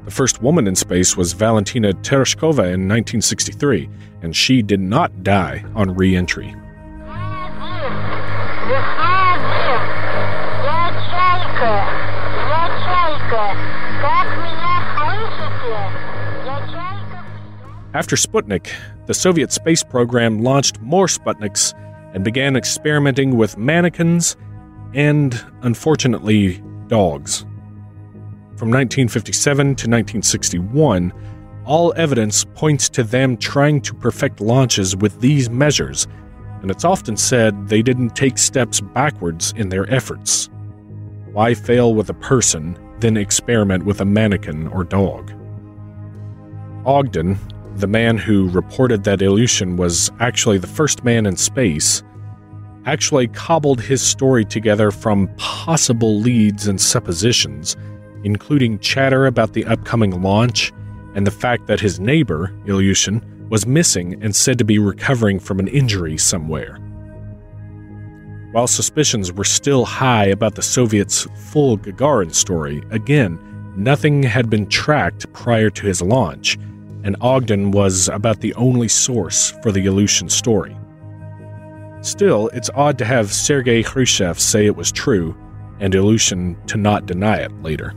The 0.06 0.12
first 0.12 0.42
woman 0.42 0.68
in 0.68 0.76
space 0.76 1.18
was 1.18 1.34
Valentina 1.34 1.94
Tereshkova 1.94 2.74
in 2.74 2.88
1963, 2.88 3.90
and 4.22 4.36
she 4.36 4.62
did 4.62 4.80
not 4.80 5.24
die 5.24 5.66
on 5.76 5.96
re 5.96 6.16
entry. 6.16 6.56
After 17.98 18.16
Sputnik, 18.16 18.70
the 19.08 19.14
Soviet 19.16 19.52
space 19.52 19.82
program 19.82 20.44
launched 20.44 20.80
more 20.82 21.08
Sputniks 21.08 21.74
and 22.14 22.24
began 22.24 22.56
experimenting 22.56 23.36
with 23.36 23.58
mannequins 23.58 24.38
and, 24.94 25.44
unfortunately, 25.64 26.62
dogs. 26.90 27.40
From 28.56 28.70
1957 28.70 29.66
to 29.66 29.72
1961, 29.72 31.12
all 31.66 31.92
evidence 31.98 32.46
points 32.54 32.88
to 32.90 33.02
them 33.02 33.36
trying 33.36 33.82
to 33.82 33.96
perfect 33.96 34.42
launches 34.42 34.96
with 34.96 35.20
these 35.20 35.50
measures, 35.50 36.08
and 36.62 36.70
it's 36.70 36.86
often 36.86 37.18
said 37.18 37.68
they 37.68 37.82
didn't 37.82 38.16
take 38.16 38.38
steps 38.38 38.80
backwards 38.80 39.56
in 39.58 39.70
their 39.70 39.92
efforts. 39.92 40.52
Why 41.32 41.56
fail 41.56 41.96
with 41.96 42.12
a 42.12 42.14
person, 42.14 42.78
then 43.00 43.18
experiment 43.18 43.86
with 43.86 44.02
a 44.02 44.06
mannequin 44.06 44.68
or 44.68 44.84
dog? 44.84 45.34
Ogden, 46.86 47.40
the 47.80 47.88
man 47.88 48.18
who 48.18 48.50
reported 48.50 49.04
that 49.04 49.20
Ilyushin 49.20 49.78
was 49.78 50.12
actually 50.20 50.58
the 50.58 50.68
first 50.68 51.04
man 51.04 51.26
in 51.26 51.38
space, 51.38 52.04
actually 52.86 53.28
cobbled 53.28 53.82
his 53.82 54.02
story 54.02 54.46
together 54.46 54.92
from 54.92 55.28
possible 55.38 56.20
leads 56.20 56.68
and 56.68 56.80
suppositions, 56.80 57.76
including 58.24 58.80
chatter 58.80 59.26
about 59.26 59.54
the 59.54 59.66
upcoming 59.66 60.22
launch 60.22 60.72
and 61.16 61.28
the 61.28 61.32
fact 61.32 61.68
that 61.68 61.80
his 61.80 62.00
neighbor, 62.00 62.54
Ilyushin, 62.66 63.22
was 63.50 63.66
missing 63.66 64.22
and 64.24 64.36
said 64.36 64.58
to 64.58 64.66
be 64.66 64.80
recovering 64.80 65.40
from 65.40 65.60
an 65.60 65.68
injury 65.68 66.18
somewhere. 66.18 66.80
While 68.52 68.68
suspicions 68.68 69.32
were 69.32 69.44
still 69.44 69.86
high 69.86 70.26
about 70.26 70.56
the 70.56 70.62
Soviets' 70.62 71.28
full 71.52 71.78
Gagarin 71.78 72.34
story, 72.34 72.82
again, 72.92 73.40
nothing 73.76 74.24
had 74.24 74.50
been 74.50 74.68
tracked 74.68 75.32
prior 75.34 75.70
to 75.70 75.86
his 75.86 76.02
launch, 76.02 76.58
and 77.08 77.16
Ogden 77.22 77.72
was 77.72 78.10
about 78.10 78.42
the 78.42 78.54
only 78.56 78.90
source 78.90 79.52
for 79.64 79.72
the 79.72 79.86
Ilyushin 79.86 80.30
story. 80.30 80.76
Still, 82.02 82.50
it's 82.50 82.70
odd 82.76 82.98
to 82.98 83.06
have 83.06 83.32
Sergei 83.32 83.82
Khrushchev 83.82 84.38
say 84.38 84.66
it 84.66 84.76
was 84.76 84.92
true, 84.92 85.34
and 85.80 85.94
Ilyushin 85.94 86.68
to 86.68 86.76
not 86.78 87.06
deny 87.06 87.38
it 87.38 87.64
later. 87.64 87.94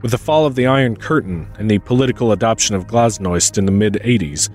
With 0.00 0.12
the 0.12 0.18
fall 0.18 0.46
of 0.46 0.54
the 0.54 0.66
Iron 0.66 0.96
Curtain 0.96 1.46
and 1.58 1.70
the 1.70 1.80
political 1.80 2.32
adoption 2.32 2.74
of 2.76 2.86
glasnost 2.86 3.58
in 3.58 3.66
the 3.66 3.72
mid 3.72 3.94
80s, 3.94 4.48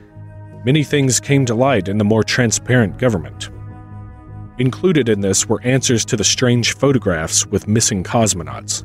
many 0.66 0.84
things 0.84 1.20
came 1.20 1.46
to 1.46 1.54
light 1.54 1.90
in 1.90 2.00
the 2.00 2.04
more 2.04 2.24
transparent 2.24 2.98
government. 2.98 3.52
Included 4.58 5.10
in 5.10 5.22
this 5.22 5.48
were 5.48 5.62
answers 5.62 6.04
to 6.06 6.18
the 6.18 6.24
strange 6.24 6.74
photographs 6.74 7.46
with 7.46 7.68
missing 7.68 8.04
cosmonauts. 8.04 8.84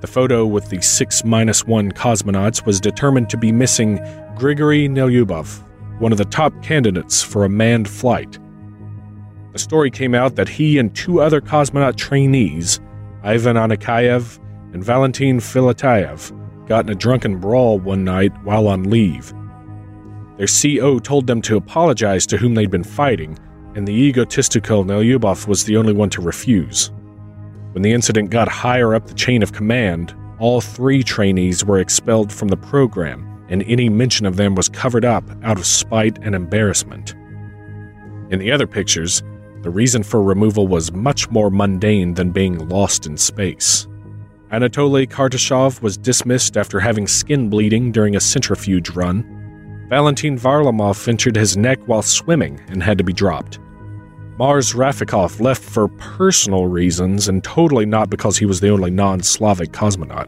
The 0.00 0.06
photo 0.06 0.44
with 0.44 0.68
the 0.68 0.82
6 0.82 1.24
minus 1.24 1.66
1 1.66 1.92
cosmonauts 1.92 2.66
was 2.66 2.80
determined 2.80 3.30
to 3.30 3.38
be 3.38 3.50
missing 3.50 3.98
Grigory 4.36 4.88
Nelyubov, 4.88 5.62
one 6.00 6.12
of 6.12 6.18
the 6.18 6.26
top 6.26 6.52
candidates 6.62 7.22
for 7.22 7.44
a 7.44 7.48
manned 7.48 7.88
flight. 7.88 8.38
The 9.52 9.58
story 9.58 9.90
came 9.90 10.14
out 10.14 10.36
that 10.36 10.50
he 10.50 10.78
and 10.78 10.94
two 10.94 11.22
other 11.22 11.40
cosmonaut 11.40 11.96
trainees, 11.96 12.78
Ivan 13.22 13.56
Anikayev 13.56 14.38
and 14.74 14.84
Valentin 14.84 15.38
Filatayev, 15.38 16.66
got 16.66 16.84
in 16.84 16.90
a 16.90 16.94
drunken 16.94 17.38
brawl 17.38 17.78
one 17.78 18.04
night 18.04 18.32
while 18.44 18.68
on 18.68 18.90
leave. 18.90 19.32
Their 20.36 20.46
CO 20.46 20.98
told 20.98 21.26
them 21.26 21.40
to 21.42 21.56
apologize 21.56 22.26
to 22.26 22.36
whom 22.36 22.54
they'd 22.54 22.70
been 22.70 22.84
fighting, 22.84 23.38
and 23.74 23.88
the 23.88 23.94
egotistical 23.94 24.84
Nelyubov 24.84 25.48
was 25.48 25.64
the 25.64 25.78
only 25.78 25.94
one 25.94 26.10
to 26.10 26.20
refuse. 26.20 26.90
When 27.76 27.82
the 27.82 27.92
incident 27.92 28.30
got 28.30 28.48
higher 28.48 28.94
up 28.94 29.06
the 29.06 29.12
chain 29.12 29.42
of 29.42 29.52
command, 29.52 30.14
all 30.38 30.62
three 30.62 31.02
trainees 31.02 31.62
were 31.62 31.78
expelled 31.78 32.32
from 32.32 32.48
the 32.48 32.56
program, 32.56 33.44
and 33.50 33.62
any 33.64 33.90
mention 33.90 34.24
of 34.24 34.36
them 34.36 34.54
was 34.54 34.70
covered 34.70 35.04
up 35.04 35.24
out 35.42 35.58
of 35.58 35.66
spite 35.66 36.16
and 36.22 36.34
embarrassment. 36.34 37.14
In 38.30 38.38
the 38.38 38.50
other 38.50 38.66
pictures, 38.66 39.22
the 39.60 39.68
reason 39.68 40.02
for 40.02 40.22
removal 40.22 40.66
was 40.66 40.90
much 40.90 41.30
more 41.30 41.50
mundane 41.50 42.14
than 42.14 42.30
being 42.30 42.66
lost 42.66 43.04
in 43.04 43.18
space. 43.18 43.86
Anatoly 44.50 45.06
Kartashov 45.06 45.82
was 45.82 45.98
dismissed 45.98 46.56
after 46.56 46.80
having 46.80 47.06
skin 47.06 47.50
bleeding 47.50 47.92
during 47.92 48.16
a 48.16 48.20
centrifuge 48.20 48.88
run. 48.88 49.84
Valentin 49.90 50.38
Varlamov 50.38 51.06
injured 51.06 51.36
his 51.36 51.58
neck 51.58 51.80
while 51.84 52.00
swimming 52.00 52.58
and 52.68 52.82
had 52.82 52.96
to 52.96 53.04
be 53.04 53.12
dropped. 53.12 53.58
Mars 54.37 54.73
Rafikov 54.73 55.39
left 55.39 55.61
for 55.61 55.87
personal 55.87 56.65
reasons 56.65 57.27
and 57.27 57.43
totally 57.43 57.85
not 57.85 58.09
because 58.09 58.37
he 58.37 58.45
was 58.45 58.59
the 58.59 58.69
only 58.69 58.91
non 58.91 59.21
Slavic 59.21 59.71
cosmonaut. 59.71 60.27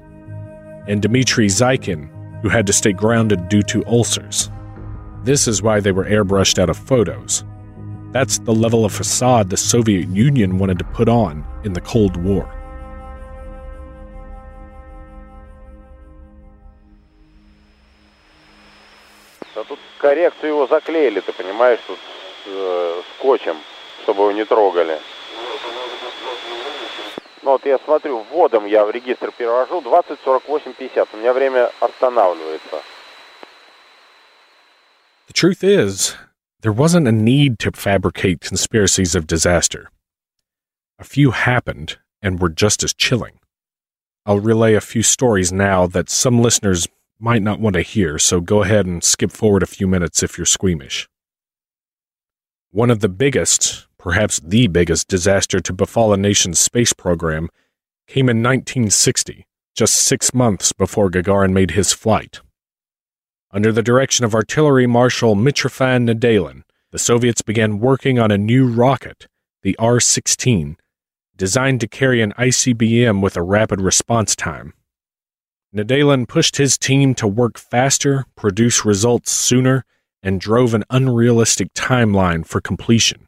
And 0.88 1.02
Dmitry 1.02 1.48
Zaykin, 1.48 2.10
who 2.42 2.50
had 2.50 2.68
to 2.68 2.74
stay 2.74 2.94
grounded 2.94 3.50
due 3.50 3.64
to 3.64 3.86
ulcers. 3.88 4.50
This 5.24 5.48
is 5.48 5.62
why 5.62 5.80
they 5.80 5.92
were 5.92 6.06
airbrushed 6.06 6.60
out 6.60 6.70
of 6.70 6.78
photos. 6.78 7.44
That's 8.12 8.40
the 8.40 8.54
level 8.54 8.86
of 8.86 8.92
facade 8.92 9.50
the 9.50 9.58
Soviet 9.58 10.08
Union 10.10 10.60
wanted 10.60 10.78
to 10.80 10.86
put 10.86 11.10
on 11.10 11.44
in 11.64 11.74
the 11.74 11.82
Cold 11.82 12.18
War. 12.18 12.54
тут 19.68 19.80
коррекцию 19.98 20.50
его 20.50 20.68
заклеили, 20.68 21.20
ты 21.20 21.32
понимаешь, 21.32 21.80
тут 21.88 22.00
э, 22.46 23.02
скотчем. 23.18 23.58
чтобы 24.08 24.24
его 24.24 24.32
не 24.32 24.46
трогали. 24.46 25.00
Ну 27.44 27.52
вот 27.52 27.66
я 27.66 27.78
смотрю, 27.80 28.20
вводом 28.32 28.66
я 28.66 28.86
в 28.86 28.92
регистр 28.92 29.32
перевожу 29.32 29.82
20, 29.82 30.20
48, 30.24 30.74
50. 30.74 31.14
У 31.14 31.18
меня 31.18 31.34
время 31.34 31.72
останавливается. 31.82 32.82
The 35.28 35.34
truth 35.34 35.64
is, 35.64 36.16
there 36.62 36.72
wasn't 36.72 37.08
a 37.08 37.12
need 37.12 37.60
to 37.60 37.72
fabricate 37.72 38.40
conspiracies 38.40 39.16
of 39.16 39.28
disaster. 39.28 39.90
A 41.00 41.04
few 41.04 41.32
happened 41.32 41.98
and 42.22 42.40
were 42.40 42.50
just 42.50 42.84
as 42.84 42.94
chilling. 42.94 43.40
I'll 44.26 44.40
relay 44.40 44.74
a 44.74 44.82
few 44.82 45.04
stories 45.04 45.52
now 45.52 45.86
that 45.88 46.10
some 46.10 46.42
listeners 46.42 46.88
might 47.20 47.42
not 47.42 47.60
want 47.60 47.76
to 47.76 47.82
hear, 47.82 48.18
so 48.18 48.40
go 48.40 48.64
ahead 48.64 48.86
and 48.86 49.04
skip 49.04 49.32
forward 49.32 49.64
a 49.64 49.68
few 49.68 49.88
minutes 49.88 50.24
if 50.24 50.38
you're 50.38 50.46
squeamish. 50.46 51.10
One 52.72 52.90
of 52.90 53.02
the 53.02 53.10
biggest 53.10 53.86
perhaps 54.09 54.41
the 54.41 54.67
biggest 54.69 55.07
disaster 55.07 55.61
to 55.61 55.71
befall 55.71 56.15
a 56.15 56.17
nation's 56.17 56.59
space 56.59 56.95
program, 56.95 57.51
came 58.07 58.31
in 58.31 58.43
1960, 58.43 59.47
just 59.75 59.93
six 59.93 60.33
months 60.33 60.73
before 60.73 61.11
Gagarin 61.11 61.53
made 61.53 61.73
his 61.73 61.93
flight. 61.93 62.41
Under 63.51 63.71
the 63.71 63.83
direction 63.83 64.25
of 64.25 64.35
Artillery 64.35 64.87
Marshal 64.87 65.37
Mitrofan 65.37 66.09
Nedelin, 66.09 66.63
the 66.91 66.99
Soviets 66.99 67.43
began 67.43 67.81
working 67.81 68.19
on 68.19 68.31
a 68.31 68.39
new 68.39 68.67
rocket, 68.67 69.27
the 69.61 69.77
R 69.77 70.01
16, 70.01 70.79
designed 71.37 71.83
to 71.83 71.87
carry 71.87 72.23
an 72.23 72.33
ICBM 72.39 73.21
with 73.21 73.37
a 73.37 73.43
rapid 73.43 73.79
response 73.79 74.35
time. 74.35 74.73
Nedelin 75.77 76.27
pushed 76.27 76.57
his 76.57 76.79
team 76.79 77.15
to 77.17 77.29
work 77.29 77.59
faster, 77.59 78.25
produce 78.37 78.87
results 78.87 79.33
sooner, 79.33 79.85
and 80.23 80.41
drove 80.41 80.73
an 80.73 80.85
unrealistic 80.89 81.75
timeline 81.75 82.47
for 82.47 82.63
completion. 82.63 83.28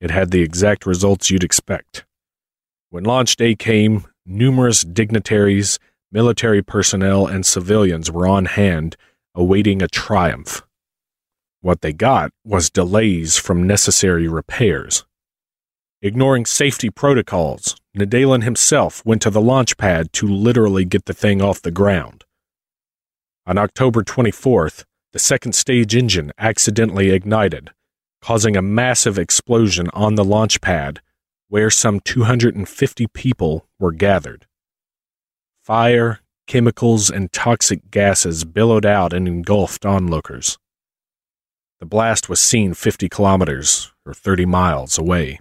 It 0.00 0.10
had 0.10 0.30
the 0.30 0.42
exact 0.42 0.86
results 0.86 1.30
you'd 1.30 1.44
expect. 1.44 2.04
When 2.90 3.04
launch 3.04 3.36
day 3.36 3.54
came, 3.54 4.06
numerous 4.24 4.82
dignitaries, 4.82 5.78
military 6.12 6.62
personnel, 6.62 7.26
and 7.26 7.44
civilians 7.44 8.10
were 8.10 8.26
on 8.26 8.44
hand, 8.46 8.96
awaiting 9.34 9.82
a 9.82 9.88
triumph. 9.88 10.62
What 11.60 11.80
they 11.80 11.92
got 11.92 12.30
was 12.44 12.70
delays 12.70 13.38
from 13.38 13.66
necessary 13.66 14.28
repairs. 14.28 15.04
Ignoring 16.02 16.46
safety 16.46 16.90
protocols, 16.90 17.74
Nedelin 17.96 18.44
himself 18.44 19.04
went 19.04 19.22
to 19.22 19.30
the 19.30 19.40
launch 19.40 19.76
pad 19.76 20.12
to 20.12 20.28
literally 20.28 20.84
get 20.84 21.06
the 21.06 21.14
thing 21.14 21.40
off 21.40 21.62
the 21.62 21.70
ground. 21.70 22.24
On 23.46 23.56
October 23.56 24.02
24th, 24.02 24.84
the 25.12 25.18
second 25.18 25.54
stage 25.54 25.96
engine 25.96 26.32
accidentally 26.38 27.10
ignited, 27.10 27.70
causing 28.20 28.56
a 28.56 28.62
massive 28.62 29.18
explosion 29.18 29.88
on 29.92 30.14
the 30.14 30.24
launch 30.24 30.60
pad 30.60 31.00
where 31.48 31.70
some 31.70 32.00
250 32.00 33.06
people 33.08 33.66
were 33.78 33.92
gathered. 33.92 34.46
Fire, 35.62 36.20
chemicals, 36.46 37.10
and 37.10 37.32
toxic 37.32 37.90
gases 37.90 38.44
billowed 38.44 38.86
out 38.86 39.12
and 39.12 39.28
engulfed 39.28 39.84
onlookers. 39.84 40.58
The 41.78 41.86
blast 41.86 42.28
was 42.28 42.40
seen 42.40 42.74
50 42.74 43.08
kilometers 43.08 43.92
or 44.04 44.14
30 44.14 44.46
miles 44.46 44.98
away. 44.98 45.40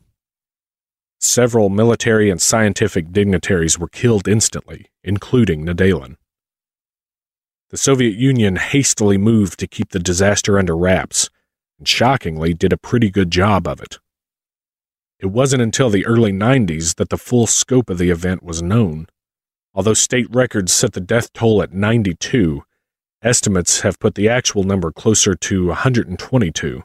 Several 1.20 1.70
military 1.70 2.30
and 2.30 2.42
scientific 2.42 3.12
dignitaries 3.12 3.80
were 3.80 3.88
killed 3.88 4.28
instantly, 4.28 4.88
including 5.04 5.66
Nedelin. 5.66 6.18
The 7.70 7.78
Soviet 7.78 8.16
Union 8.16 8.58
hastily 8.58 9.18
moved 9.18 9.60
to 9.60 9.68
keep 9.68 9.90
the 9.90 10.00
disaster 10.00 10.60
under 10.60 10.78
wraps, 10.78 11.30
and 11.78 11.88
shockingly 11.88 12.54
did 12.54 12.74
a 12.74 12.78
pretty 12.78 13.10
good 13.10 13.32
job 13.32 13.68
of 13.68 13.82
it. 13.82 14.00
It 15.20 15.28
wasn't 15.28 15.62
until 15.62 15.90
the 15.90 16.06
early 16.06 16.32
90s 16.32 16.96
that 16.96 17.10
the 17.10 17.18
full 17.18 17.48
scope 17.48 17.90
of 17.90 17.98
the 17.98 18.10
event 18.10 18.44
was 18.44 18.62
known. 18.62 19.08
Although 19.74 19.94
state 19.94 20.28
records 20.30 20.72
set 20.72 20.94
the 20.94 21.02
death 21.02 21.34
toll 21.34 21.62
at 21.62 21.74
92, 21.74 22.64
estimates 23.22 23.82
have 23.82 24.00
put 24.00 24.16
the 24.16 24.30
actual 24.30 24.64
number 24.64 24.92
closer 24.92 25.36
to 25.36 25.68
122. 25.68 26.84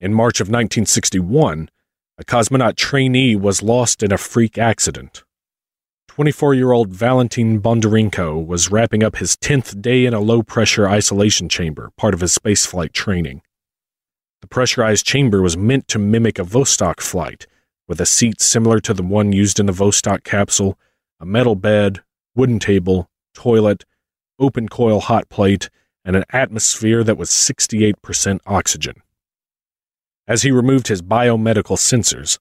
In 0.00 0.14
March 0.14 0.40
of 0.40 0.48
1961, 0.48 1.70
a 2.16 2.24
cosmonaut 2.24 2.76
trainee 2.76 3.36
was 3.36 3.62
lost 3.62 4.02
in 4.02 4.12
a 4.12 4.18
freak 4.18 4.56
accident. 4.56 5.24
24 6.10 6.54
year 6.54 6.72
old 6.72 6.88
Valentin 6.88 7.60
Bondarenko 7.60 8.44
was 8.44 8.68
wrapping 8.68 9.04
up 9.04 9.16
his 9.16 9.36
10th 9.36 9.80
day 9.80 10.06
in 10.06 10.12
a 10.12 10.18
low 10.18 10.42
pressure 10.42 10.88
isolation 10.88 11.48
chamber, 11.48 11.92
part 11.96 12.14
of 12.14 12.20
his 12.20 12.36
spaceflight 12.36 12.92
training. 12.92 13.42
The 14.40 14.48
pressurized 14.48 15.06
chamber 15.06 15.40
was 15.40 15.56
meant 15.56 15.86
to 15.86 16.00
mimic 16.00 16.40
a 16.40 16.42
Vostok 16.42 17.00
flight, 17.00 17.46
with 17.86 18.00
a 18.00 18.06
seat 18.06 18.40
similar 18.40 18.80
to 18.80 18.92
the 18.92 19.04
one 19.04 19.32
used 19.32 19.60
in 19.60 19.66
the 19.66 19.72
Vostok 19.72 20.24
capsule, 20.24 20.76
a 21.20 21.24
metal 21.24 21.54
bed, 21.54 22.00
wooden 22.34 22.58
table, 22.58 23.08
toilet, 23.32 23.84
open 24.36 24.68
coil 24.68 24.98
hot 24.98 25.28
plate, 25.28 25.70
and 26.04 26.16
an 26.16 26.24
atmosphere 26.30 27.04
that 27.04 27.18
was 27.18 27.30
68% 27.30 28.40
oxygen. 28.46 28.96
As 30.26 30.42
he 30.42 30.50
removed 30.50 30.88
his 30.88 31.02
biomedical 31.02 31.76
sensors, 31.76 32.40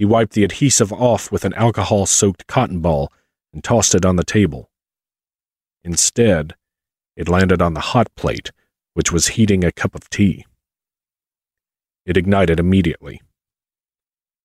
he 0.00 0.06
wiped 0.06 0.32
the 0.32 0.44
adhesive 0.44 0.94
off 0.94 1.30
with 1.30 1.44
an 1.44 1.52
alcohol 1.52 2.06
soaked 2.06 2.46
cotton 2.46 2.80
ball 2.80 3.12
and 3.52 3.62
tossed 3.62 3.94
it 3.94 4.06
on 4.06 4.16
the 4.16 4.24
table. 4.24 4.70
Instead, 5.84 6.54
it 7.16 7.28
landed 7.28 7.60
on 7.60 7.74
the 7.74 7.80
hot 7.92 8.08
plate, 8.14 8.50
which 8.94 9.12
was 9.12 9.36
heating 9.36 9.62
a 9.62 9.70
cup 9.70 9.94
of 9.94 10.08
tea. 10.08 10.46
It 12.06 12.16
ignited 12.16 12.58
immediately. 12.58 13.20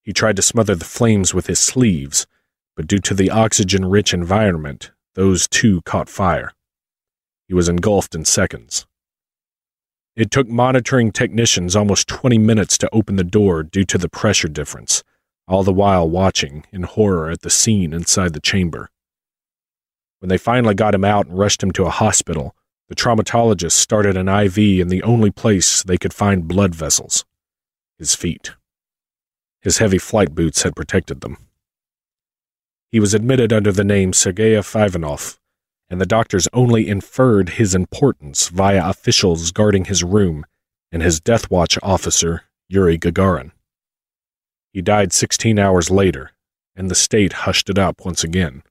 He 0.04 0.12
tried 0.12 0.36
to 0.36 0.41
smother 0.41 0.76
the 0.76 0.84
flames 0.84 1.34
with 1.34 1.48
his 1.48 1.60
sleeves, 1.60 2.28
but 2.76 2.86
due 2.86 3.00
to 3.00 3.13
the 3.13 3.32
oxygen 3.32 3.86
rich 3.86 4.13
environment, 4.13 4.91
those 5.13 5.48
too 5.48 5.82
caught 5.84 6.10
fire. 6.10 6.52
He 7.48 7.54
was 7.54 7.70
engulfed 7.70 8.13
in 8.13 8.26
seconds. 8.26 8.86
It 10.18 10.32
took 10.32 10.50
monitoring 10.50 11.13
technicians 11.13 11.78
almost 11.78 12.10
20 12.10 12.39
minutes 12.39 12.78
to 12.80 12.89
open 12.91 13.15
the 13.15 13.24
door 13.24 13.63
due 13.63 13.86
to 13.86 13.98
the 13.98 14.10
pressure 14.10 14.50
difference, 14.50 15.02
all 15.48 15.64
the 15.64 15.74
while 15.74 16.10
watching 16.10 16.66
in 16.72 16.84
horror 16.84 17.30
at 17.30 17.42
the 17.42 17.50
scene 17.50 17.94
inside 17.94 18.34
the 18.34 18.40
chamber. 18.40 18.90
When 20.20 20.30
they 20.30 20.38
finally 20.38 20.74
got 20.74 20.96
him 20.96 21.06
out 21.06 21.28
and 21.28 21.38
rushed 21.38 21.62
him 21.62 21.72
to 21.74 21.86
a 21.86 21.90
hospital, 21.92 22.56
the 22.90 22.96
traumatologist 22.96 23.74
started 23.74 24.18
an 24.18 24.30
IV 24.30 24.58
in 24.58 24.88
the 24.88 25.04
only 25.04 25.32
place 25.32 25.84
they 25.84 25.98
could 25.98 26.14
find 26.14 26.48
blood 26.48 26.74
vessels 26.74 27.26
his 27.98 28.16
feet. 28.16 28.52
His 29.62 29.78
heavy 29.78 29.98
flight 29.98 30.36
boots 30.36 30.64
had 30.64 30.76
protected 30.76 31.22
them. 31.22 31.38
He 32.92 33.00
was 33.00 33.14
admitted 33.14 33.54
under 33.54 33.72
the 33.72 33.84
name 33.84 34.14
Sergei 34.14 34.58
Ivanov 34.58 35.40
and 35.90 36.02
the 36.02 36.06
doctors 36.06 36.48
only 36.54 36.88
inferred 36.88 37.50
his 37.50 37.76
importance 37.76 38.50
via 38.50 38.90
officials 38.90 39.52
guarding 39.52 39.86
his 39.86 40.04
room 40.04 40.46
and 40.92 41.02
his 41.02 41.20
death 41.20 41.50
watch 41.52 41.78
officer, 41.84 42.44
Yuri 42.68 42.98
Gagarin. 42.98 43.52
He 44.76 44.82
died 44.82 45.14
16 45.14 45.58
hours 45.58 45.90
later, 45.90 46.32
and 46.76 46.92
the 46.92 46.96
state 46.96 47.32
hushed 47.48 47.70
it 47.70 47.80
up 47.80 48.04
once 48.04 48.26
again. 48.26 48.62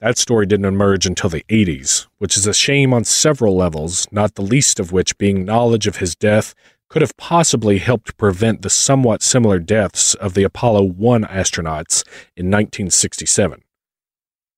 That 0.00 0.18
story 0.18 0.44
didn't 0.44 0.66
emerge 0.66 1.06
until 1.06 1.30
the 1.30 1.42
80s, 1.48 2.06
which 2.18 2.36
is 2.36 2.46
a 2.46 2.52
shame 2.52 2.92
on 2.92 3.04
several 3.04 3.56
levels, 3.56 4.06
not 4.12 4.34
the 4.34 4.42
least 4.42 4.78
of 4.78 4.92
which 4.92 5.16
being 5.16 5.46
knowledge 5.46 5.86
of 5.86 5.96
his 5.96 6.14
death 6.14 6.54
could 6.90 7.00
have 7.00 7.16
possibly 7.16 7.78
helped 7.78 8.18
prevent 8.18 8.60
the 8.60 8.68
somewhat 8.68 9.22
similar 9.22 9.58
deaths 9.58 10.12
of 10.16 10.34
the 10.34 10.42
Apollo 10.42 10.82
1 10.82 11.24
astronauts 11.24 12.06
in 12.36 12.50
1967. 12.50 13.62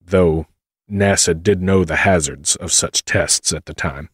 Though 0.04 0.48
NASA 0.90 1.40
did 1.40 1.62
know 1.62 1.84
the 1.84 2.02
hazards 2.02 2.56
of 2.56 2.72
such 2.72 3.04
tests 3.04 3.52
at 3.52 3.66
the 3.66 3.74
time. 3.74 4.08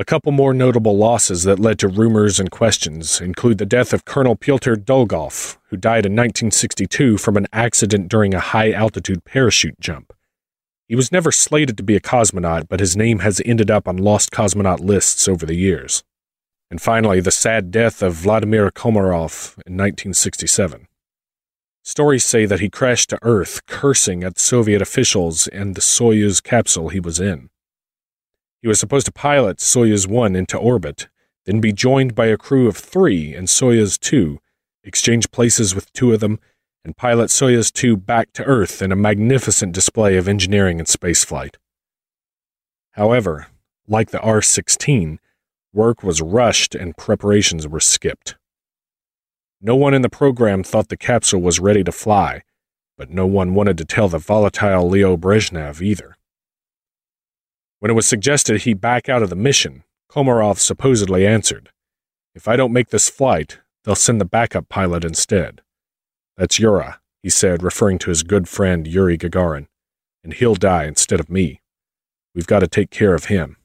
A 0.00 0.04
couple 0.06 0.32
more 0.32 0.54
notable 0.54 0.96
losses 0.96 1.42
that 1.42 1.58
led 1.58 1.78
to 1.80 1.86
rumors 1.86 2.40
and 2.40 2.50
questions 2.50 3.20
include 3.20 3.58
the 3.58 3.66
death 3.66 3.92
of 3.92 4.06
Colonel 4.06 4.34
Pyotr 4.34 4.74
Dolgov, 4.74 5.58
who 5.64 5.76
died 5.76 6.06
in 6.06 6.12
1962 6.12 7.18
from 7.18 7.36
an 7.36 7.46
accident 7.52 8.08
during 8.08 8.32
a 8.32 8.40
high 8.40 8.72
altitude 8.72 9.26
parachute 9.26 9.78
jump. 9.78 10.14
He 10.88 10.96
was 10.96 11.12
never 11.12 11.30
slated 11.30 11.76
to 11.76 11.82
be 11.82 11.96
a 11.96 12.00
cosmonaut, 12.00 12.66
but 12.66 12.80
his 12.80 12.96
name 12.96 13.18
has 13.18 13.42
ended 13.44 13.70
up 13.70 13.86
on 13.86 13.98
lost 13.98 14.30
cosmonaut 14.30 14.80
lists 14.80 15.28
over 15.28 15.44
the 15.44 15.54
years. 15.54 16.02
And 16.70 16.80
finally, 16.80 17.20
the 17.20 17.30
sad 17.30 17.70
death 17.70 18.00
of 18.00 18.14
Vladimir 18.14 18.70
Komarov 18.70 19.52
in 19.66 19.76
1967. 19.76 20.88
Stories 21.84 22.24
say 22.24 22.46
that 22.46 22.60
he 22.60 22.70
crashed 22.70 23.10
to 23.10 23.18
Earth, 23.20 23.66
cursing 23.66 24.24
at 24.24 24.38
Soviet 24.38 24.80
officials 24.80 25.46
and 25.48 25.74
the 25.74 25.82
Soyuz 25.82 26.42
capsule 26.42 26.88
he 26.88 27.00
was 27.00 27.20
in. 27.20 27.50
He 28.62 28.68
was 28.68 28.78
supposed 28.78 29.06
to 29.06 29.12
pilot 29.12 29.58
Soyuz 29.58 30.06
1 30.06 30.36
into 30.36 30.58
orbit, 30.58 31.08
then 31.46 31.60
be 31.60 31.72
joined 31.72 32.14
by 32.14 32.26
a 32.26 32.36
crew 32.36 32.68
of 32.68 32.76
three 32.76 33.34
in 33.34 33.44
Soyuz 33.44 33.98
2, 33.98 34.38
exchange 34.84 35.30
places 35.30 35.74
with 35.74 35.92
two 35.92 36.12
of 36.12 36.20
them, 36.20 36.38
and 36.84 36.96
pilot 36.96 37.30
Soyuz 37.30 37.72
2 37.72 37.96
back 37.96 38.32
to 38.34 38.44
Earth 38.44 38.82
in 38.82 38.92
a 38.92 38.96
magnificent 38.96 39.72
display 39.72 40.16
of 40.16 40.28
engineering 40.28 40.78
and 40.78 40.86
spaceflight. 40.86 41.56
However, 42.92 43.46
like 43.88 44.10
the 44.10 44.20
R 44.20 44.42
16, 44.42 45.20
work 45.72 46.02
was 46.02 46.20
rushed 46.20 46.74
and 46.74 46.96
preparations 46.96 47.66
were 47.66 47.80
skipped. 47.80 48.36
No 49.60 49.74
one 49.74 49.94
in 49.94 50.02
the 50.02 50.08
program 50.08 50.62
thought 50.62 50.88
the 50.88 50.96
capsule 50.96 51.40
was 51.40 51.60
ready 51.60 51.84
to 51.84 51.92
fly, 51.92 52.42
but 52.96 53.10
no 53.10 53.26
one 53.26 53.54
wanted 53.54 53.78
to 53.78 53.84
tell 53.84 54.08
the 54.08 54.18
volatile 54.18 54.88
Leo 54.88 55.16
Brezhnev 55.16 55.80
either. 55.80 56.16
When 57.80 57.90
it 57.90 57.94
was 57.94 58.06
suggested 58.06 58.60
he 58.60 58.74
back 58.74 59.08
out 59.08 59.22
of 59.22 59.30
the 59.30 59.36
mission, 59.36 59.84
Komarov 60.10 60.58
supposedly 60.58 61.26
answered, 61.26 61.70
If 62.34 62.46
I 62.46 62.56
don't 62.56 62.74
make 62.74 62.90
this 62.90 63.08
flight, 63.08 63.58
they'll 63.84 63.94
send 63.94 64.20
the 64.20 64.26
backup 64.26 64.68
pilot 64.68 65.02
instead. 65.02 65.62
That's 66.36 66.58
Yura, 66.58 67.00
he 67.22 67.30
said, 67.30 67.62
referring 67.62 67.98
to 68.00 68.10
his 68.10 68.22
good 68.22 68.48
friend 68.48 68.86
Yuri 68.86 69.16
Gagarin, 69.16 69.66
and 70.22 70.34
he'll 70.34 70.56
die 70.56 70.84
instead 70.84 71.20
of 71.20 71.30
me. 71.30 71.62
We've 72.34 72.46
got 72.46 72.60
to 72.60 72.68
take 72.68 72.90
care 72.90 73.14
of 73.14 73.24
him. 73.26 73.56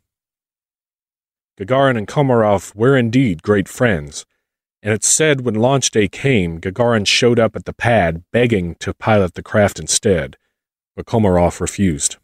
Gagarin 1.60 1.98
and 1.98 2.08
Komarov 2.08 2.74
were 2.74 2.96
indeed 2.96 3.44
great 3.44 3.68
friends, 3.68 4.26
And 4.82 4.94
it's 4.94 5.08
said 5.08 5.42
when 5.42 5.56
launch 5.56 5.92
day 5.92 6.08
came, 6.08 6.62
Gagarin 6.62 7.06
showed 7.06 7.40
up 7.40 7.56
at 7.56 7.66
the 7.66 7.74
pad 7.74 8.24
begging 8.32 8.76
to 8.76 8.94
pilot 8.94 9.34
the 9.34 9.44
craft 9.44 9.80
instead, 9.80 10.38
but 10.96 11.06
Komarov 11.06 11.60
refused. 11.60 12.18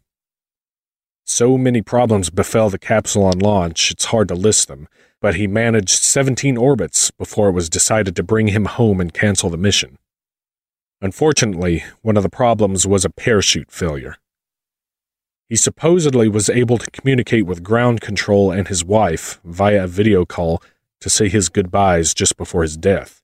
So 1.24 1.56
many 1.56 1.82
problems 1.82 2.30
befell 2.30 2.68
the 2.68 2.78
capsule 2.78 3.24
on 3.24 3.38
launch, 3.38 3.90
it's 3.90 4.06
hard 4.06 4.28
to 4.28 4.34
list 4.34 4.68
them, 4.68 4.88
but 5.20 5.36
he 5.36 5.46
managed 5.46 5.90
17 5.90 6.56
orbits 6.56 7.10
before 7.12 7.48
it 7.48 7.52
was 7.52 7.68
decided 7.70 8.16
to 8.16 8.22
bring 8.22 8.48
him 8.48 8.64
home 8.64 9.00
and 9.00 9.14
cancel 9.14 9.48
the 9.48 9.56
mission. 9.56 9.98
Unfortunately, 11.00 11.84
one 12.02 12.16
of 12.16 12.22
the 12.22 12.28
problems 12.28 12.86
was 12.86 13.04
a 13.04 13.10
parachute 13.10 13.70
failure. 13.70 14.16
He 15.48 15.56
supposedly 15.56 16.28
was 16.28 16.48
able 16.48 16.78
to 16.78 16.90
communicate 16.90 17.46
with 17.46 17.62
ground 17.62 18.00
control 18.00 18.50
and 18.50 18.68
his 18.68 18.84
wife 18.84 19.40
via 19.44 19.84
a 19.84 19.88
video 19.88 20.24
call 20.24 20.62
to 21.00 21.10
say 21.10 21.28
his 21.28 21.48
goodbyes 21.48 22.14
just 22.14 22.36
before 22.36 22.62
his 22.62 22.76
death. 22.76 23.22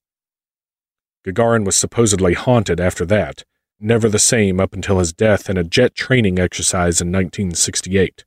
Gagarin 1.26 1.64
was 1.64 1.76
supposedly 1.76 2.34
haunted 2.34 2.80
after 2.80 3.05
that, 3.07 3.44
never 3.81 4.09
the 4.09 4.18
same 4.18 4.61
up 4.61 4.72
until 4.72 4.99
his 4.99 5.12
death 5.12 5.49
in 5.49 5.57
a 5.57 5.64
jet 5.64 5.95
training 5.95 6.39
exercise 6.39 7.01
in 7.01 7.09
1968. 7.09 8.24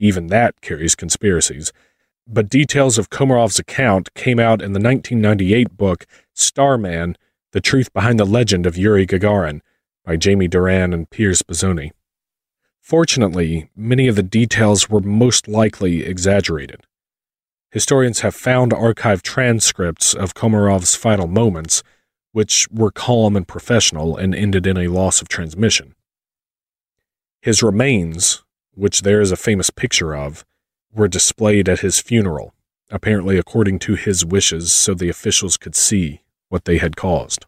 Even 0.00 0.28
that 0.28 0.60
carries 0.60 0.94
conspiracies, 0.94 1.72
but 2.26 2.48
details 2.48 2.98
of 2.98 3.10
Komarov's 3.10 3.58
account 3.58 4.12
came 4.14 4.38
out 4.38 4.60
in 4.60 4.72
the 4.72 4.80
1998 4.80 5.76
book 5.76 6.06
Starman 6.34 7.16
The 7.52 7.60
Truth 7.60 7.92
Behind 7.92 8.20
the 8.20 8.26
Legend 8.26 8.66
of 8.66 8.76
Yuri 8.76 9.06
Gagarin 9.06 9.60
by 10.04 10.16
Jamie 10.16 10.48
Doran 10.48 10.92
and 10.92 11.08
Piers 11.08 11.42
Bizony. 11.42 11.90
Fortunately, 12.80 13.70
many 13.74 14.08
of 14.08 14.16
the 14.16 14.22
details 14.22 14.88
were 14.88 15.00
most 15.00 15.48
likely 15.48 16.04
exaggerated. 16.04 16.82
Historians 17.70 18.20
have 18.20 18.34
found 18.34 18.72
archived 18.72 19.22
transcripts 19.22 20.14
of 20.14 20.32
Komarov's 20.32 20.94
final 20.94 21.26
moments, 21.26 21.82
which 22.38 22.68
were 22.70 22.92
calm 22.92 23.34
and 23.34 23.48
professional 23.48 24.16
and 24.16 24.32
ended 24.32 24.64
in 24.64 24.76
a 24.76 24.86
loss 24.86 25.20
of 25.20 25.26
transmission. 25.26 25.96
His 27.42 27.64
remains, 27.64 28.44
which 28.76 29.02
there 29.02 29.20
is 29.20 29.32
a 29.32 29.36
famous 29.36 29.70
picture 29.70 30.14
of, 30.14 30.44
were 30.94 31.08
displayed 31.08 31.68
at 31.68 31.80
his 31.80 31.98
funeral, 31.98 32.54
apparently 32.92 33.38
according 33.38 33.80
to 33.80 33.96
his 33.96 34.24
wishes 34.24 34.72
so 34.72 34.94
the 34.94 35.08
officials 35.08 35.56
could 35.56 35.74
see 35.74 36.20
what 36.48 36.64
they 36.64 36.78
had 36.78 36.94
caused. 36.94 37.44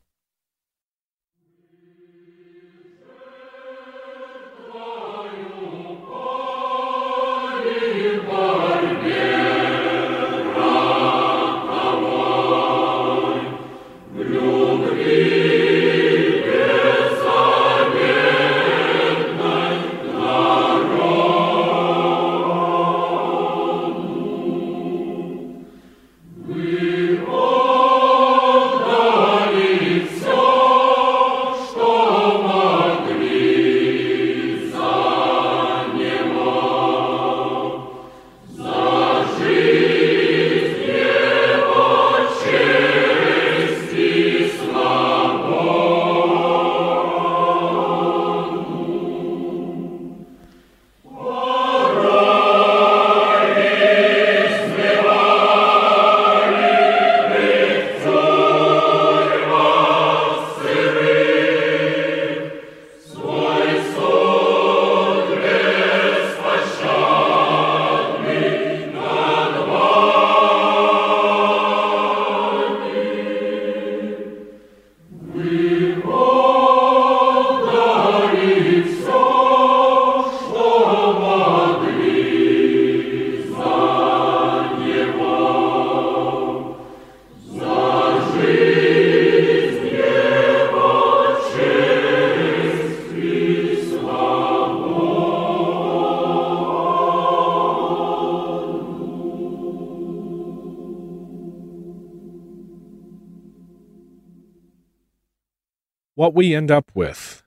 We 106.40 106.54
end 106.54 106.70
up 106.70 106.90
with 106.94 107.42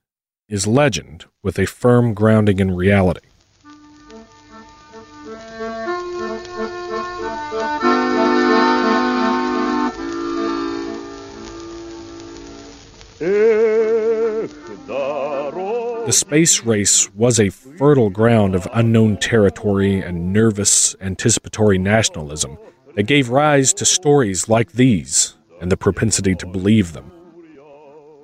is 0.47 0.67
legend 0.67 1.25
with 1.41 1.57
a 1.57 1.65
firm 1.65 2.13
grounding 2.13 2.59
in 2.59 2.75
reality. 2.75 3.21
The 13.17 14.47
space 16.11 16.63
race 16.63 17.11
was 17.15 17.39
a 17.39 17.49
fertile 17.49 18.11
ground 18.11 18.53
of 18.53 18.67
unknown 18.75 19.17
territory 19.17 20.01
and 20.01 20.31
nervous, 20.31 20.95
anticipatory 21.01 21.79
nationalism 21.79 22.59
that 22.93 23.07
gave 23.07 23.29
rise 23.29 23.73
to 23.73 23.85
stories 23.85 24.47
like 24.47 24.73
these 24.73 25.33
and 25.59 25.71
the 25.71 25.77
propensity 25.77 26.35
to 26.35 26.45
believe 26.45 26.93
them 26.93 27.12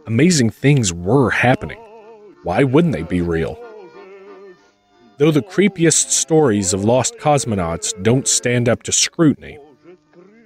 amazing 0.09 0.49
things 0.49 0.91
were 0.91 1.29
happening. 1.29 1.77
Why 2.41 2.63
wouldn't 2.63 2.93
they 2.93 3.03
be 3.03 3.21
real? 3.21 3.63
Though 5.19 5.29
the 5.29 5.43
creepiest 5.43 6.09
stories 6.09 6.73
of 6.73 6.83
lost 6.83 7.17
cosmonauts 7.19 7.93
don't 8.01 8.27
stand 8.27 8.67
up 8.67 8.81
to 8.83 8.91
scrutiny, 8.91 9.59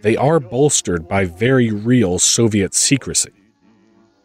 they 0.01 0.17
are 0.17 0.41
bolstered 0.41 1.07
by 1.07 1.23
very 1.23 1.71
real 1.71 2.19
Soviet 2.19 2.73
secrecy. 2.73 3.31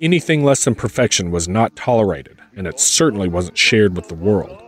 Anything 0.01 0.43
less 0.43 0.65
than 0.65 0.75
perfection 0.75 1.31
was 1.31 1.47
not 1.47 1.77
tolerated, 1.77 2.41
and 2.57 2.67
it 2.67 2.81
certainly 2.81 3.29
wasn't 3.29 3.57
shared 3.57 3.95
with 3.95 4.09
the 4.09 4.17
world. 4.17 4.61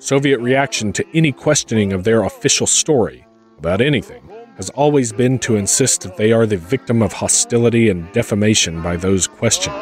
Soviet 0.00 0.40
reaction 0.40 0.92
to 0.94 1.06
any 1.14 1.30
questioning 1.30 1.92
of 1.92 2.02
their 2.02 2.24
official 2.24 2.66
story 2.66 3.24
about 3.58 3.80
anything 3.80 4.28
has 4.56 4.70
always 4.70 5.12
been 5.12 5.38
to 5.40 5.56
insist 5.56 6.02
that 6.02 6.16
they 6.16 6.32
are 6.32 6.46
the 6.46 6.56
victim 6.56 7.02
of 7.02 7.12
hostility 7.12 7.88
and 7.88 8.10
defamation 8.12 8.80
by 8.82 8.96
those 8.96 9.26
questioned. 9.26 9.74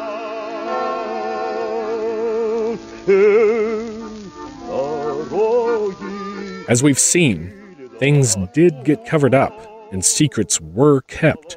As 6.67 6.81
we've 6.81 6.99
seen, 6.99 7.53
things 7.99 8.35
did 8.53 8.83
get 8.83 9.05
covered 9.05 9.35
up 9.35 9.53
and 9.91 10.03
secrets 10.03 10.59
were 10.59 11.01
kept, 11.01 11.55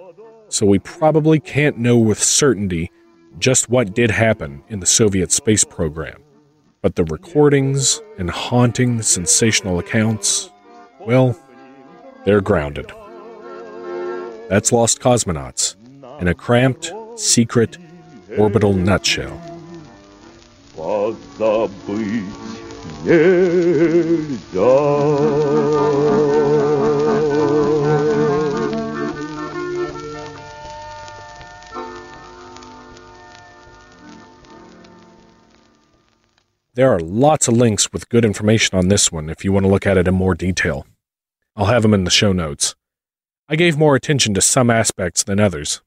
so 0.49 0.67
we 0.67 0.79
probably 0.79 1.41
can't 1.41 1.79
know 1.79 1.97
with 1.97 2.23
certainty 2.23 2.91
just 3.39 3.71
what 3.71 3.95
did 3.95 4.11
happen 4.11 4.63
in 4.69 4.81
the 4.81 4.87
Soviet 4.87 5.33
space 5.33 5.65
program. 5.65 6.23
But 6.83 6.97
the 6.97 7.05
recordings 7.05 8.01
and 8.19 8.31
haunting, 8.31 9.01
sensational 9.03 9.79
accounts, 9.79 10.51
well, 11.01 11.39
they're 12.25 12.41
grounded. 12.41 12.93
That's 14.49 14.71
Lost 14.71 15.01
Cosmonauts 15.01 15.75
in 16.21 16.29
a 16.29 16.35
cramped, 16.35 16.93
secret, 17.17 17.79
orbital 18.39 18.75
nutshell. 18.75 19.43
There 36.75 36.93
are 36.93 37.01
lots 37.01 37.49
of 37.49 37.55
links 37.57 37.93
with 37.93 38.09
good 38.11 38.25
information 38.25 38.79
on 38.79 38.89
this 38.89 39.11
one 39.11 39.29
if 39.29 39.45
you 39.45 39.53
want 39.53 39.65
to 39.65 39.71
look 39.71 39.87
at 39.87 39.97
it 39.97 40.07
in 40.07 40.15
more 40.15 40.35
detail. 40.35 40.87
I'll 41.57 41.67
have 41.67 41.83
them 41.83 41.95
in 41.95 42.05
the 42.05 42.11
show 42.11 42.33
notes. 42.33 42.77
I 43.49 43.55
gave 43.55 43.77
more 43.77 43.95
attention 43.95 44.35
to 44.35 44.41
some 44.41 44.71
aspects 44.71 45.23
than 45.23 45.39
others, 45.39 45.81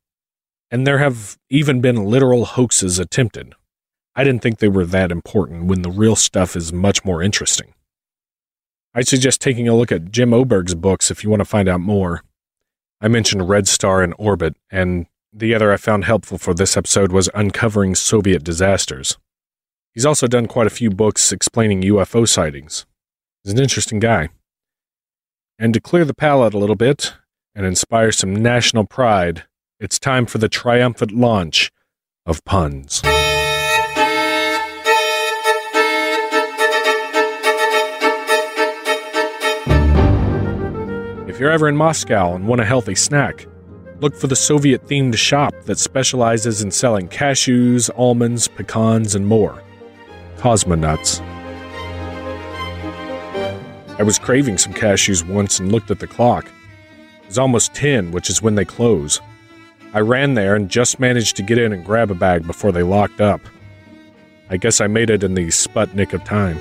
and 0.71 0.87
there 0.87 0.99
have 0.99 1.37
even 1.49 1.81
been 1.81 2.05
literal 2.05 2.45
hoaxes 2.45 2.99
attempted. 2.99 3.53
I 4.15 4.23
didn't 4.23 4.41
think 4.41 4.59
they 4.59 4.69
were 4.69 4.85
that 4.85 5.11
important 5.11 5.65
when 5.65 5.81
the 5.81 5.91
real 5.91 6.15
stuff 6.15 6.55
is 6.55 6.71
much 6.71 7.03
more 7.03 7.21
interesting. 7.21 7.73
I'd 8.93 9.07
suggest 9.07 9.41
taking 9.41 9.67
a 9.67 9.75
look 9.75 9.91
at 9.91 10.09
Jim 10.09 10.33
Oberg's 10.33 10.73
books 10.73 11.11
if 11.11 11.23
you 11.23 11.29
want 11.29 11.41
to 11.41 11.45
find 11.45 11.67
out 11.67 11.81
more. 11.81 12.23
I 13.01 13.07
mentioned 13.09 13.49
Red 13.49 13.67
Star 13.67 14.03
in 14.03 14.13
Orbit, 14.13 14.55
and 14.71 15.07
the 15.33 15.53
other 15.53 15.71
I 15.71 15.77
found 15.77 16.05
helpful 16.05 16.37
for 16.37 16.53
this 16.53 16.77
episode 16.77 17.11
was 17.11 17.29
Uncovering 17.35 17.93
Soviet 17.93 18.43
Disasters. 18.43 19.17
He's 19.93 20.05
also 20.05 20.27
done 20.27 20.47
quite 20.47 20.67
a 20.67 20.71
few 20.71 20.89
books 20.89 21.31
explaining 21.33 21.81
UFO 21.81 22.27
sightings. 22.27 22.85
He's 23.43 23.53
an 23.53 23.59
interesting 23.59 23.99
guy. 23.99 24.29
And 25.57 25.73
to 25.73 25.81
clear 25.81 26.05
the 26.05 26.13
palate 26.13 26.53
a 26.53 26.57
little 26.57 26.75
bit 26.75 27.13
and 27.59 27.67
inspire 27.67 28.09
some 28.09 28.33
national 28.33 28.85
pride, 28.85 29.43
it's 29.81 29.99
time 29.99 30.25
for 30.25 30.37
the 30.37 30.47
triumphant 30.47 31.11
launch 31.11 31.73
of 32.25 32.41
puns. 32.45 33.01
If 41.27 41.37
you're 41.37 41.51
ever 41.51 41.67
in 41.67 41.75
Moscow 41.75 42.33
and 42.33 42.47
want 42.47 42.61
a 42.61 42.65
healthy 42.65 42.95
snack, 42.95 43.45
look 43.99 44.15
for 44.15 44.27
the 44.27 44.37
Soviet 44.37 44.87
themed 44.87 45.17
shop 45.17 45.53
that 45.65 45.77
specializes 45.77 46.61
in 46.61 46.71
selling 46.71 47.09
cashews, 47.09 47.89
almonds, 47.97 48.47
pecans, 48.47 49.15
and 49.15 49.27
more. 49.27 49.61
Cosmonauts. 50.37 51.19
I 53.99 54.03
was 54.03 54.17
craving 54.17 54.57
some 54.59 54.73
cashews 54.73 55.27
once 55.27 55.59
and 55.59 55.73
looked 55.73 55.91
at 55.91 55.99
the 55.99 56.07
clock. 56.07 56.49
It 57.29 57.33
was 57.33 57.37
almost 57.37 57.75
10, 57.75 58.09
which 58.09 58.27
is 58.27 58.41
when 58.41 58.55
they 58.55 58.65
close. 58.65 59.21
I 59.93 59.99
ran 59.99 60.33
there 60.33 60.55
and 60.55 60.67
just 60.67 60.99
managed 60.99 61.35
to 61.35 61.43
get 61.43 61.59
in 61.59 61.71
and 61.73 61.85
grab 61.85 62.09
a 62.09 62.15
bag 62.15 62.47
before 62.47 62.71
they 62.71 62.81
locked 62.81 63.21
up. 63.21 63.39
I 64.49 64.57
guess 64.57 64.81
I 64.81 64.87
made 64.87 65.11
it 65.11 65.23
in 65.23 65.35
the 65.35 65.45
Sputnik 65.49 66.13
of 66.13 66.23
time. 66.23 66.57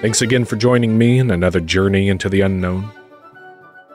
Thanks 0.00 0.22
again 0.22 0.44
for 0.44 0.56
joining 0.56 0.98
me 0.98 1.20
in 1.20 1.30
another 1.30 1.60
journey 1.60 2.08
into 2.08 2.28
the 2.28 2.40
unknown. 2.40 2.90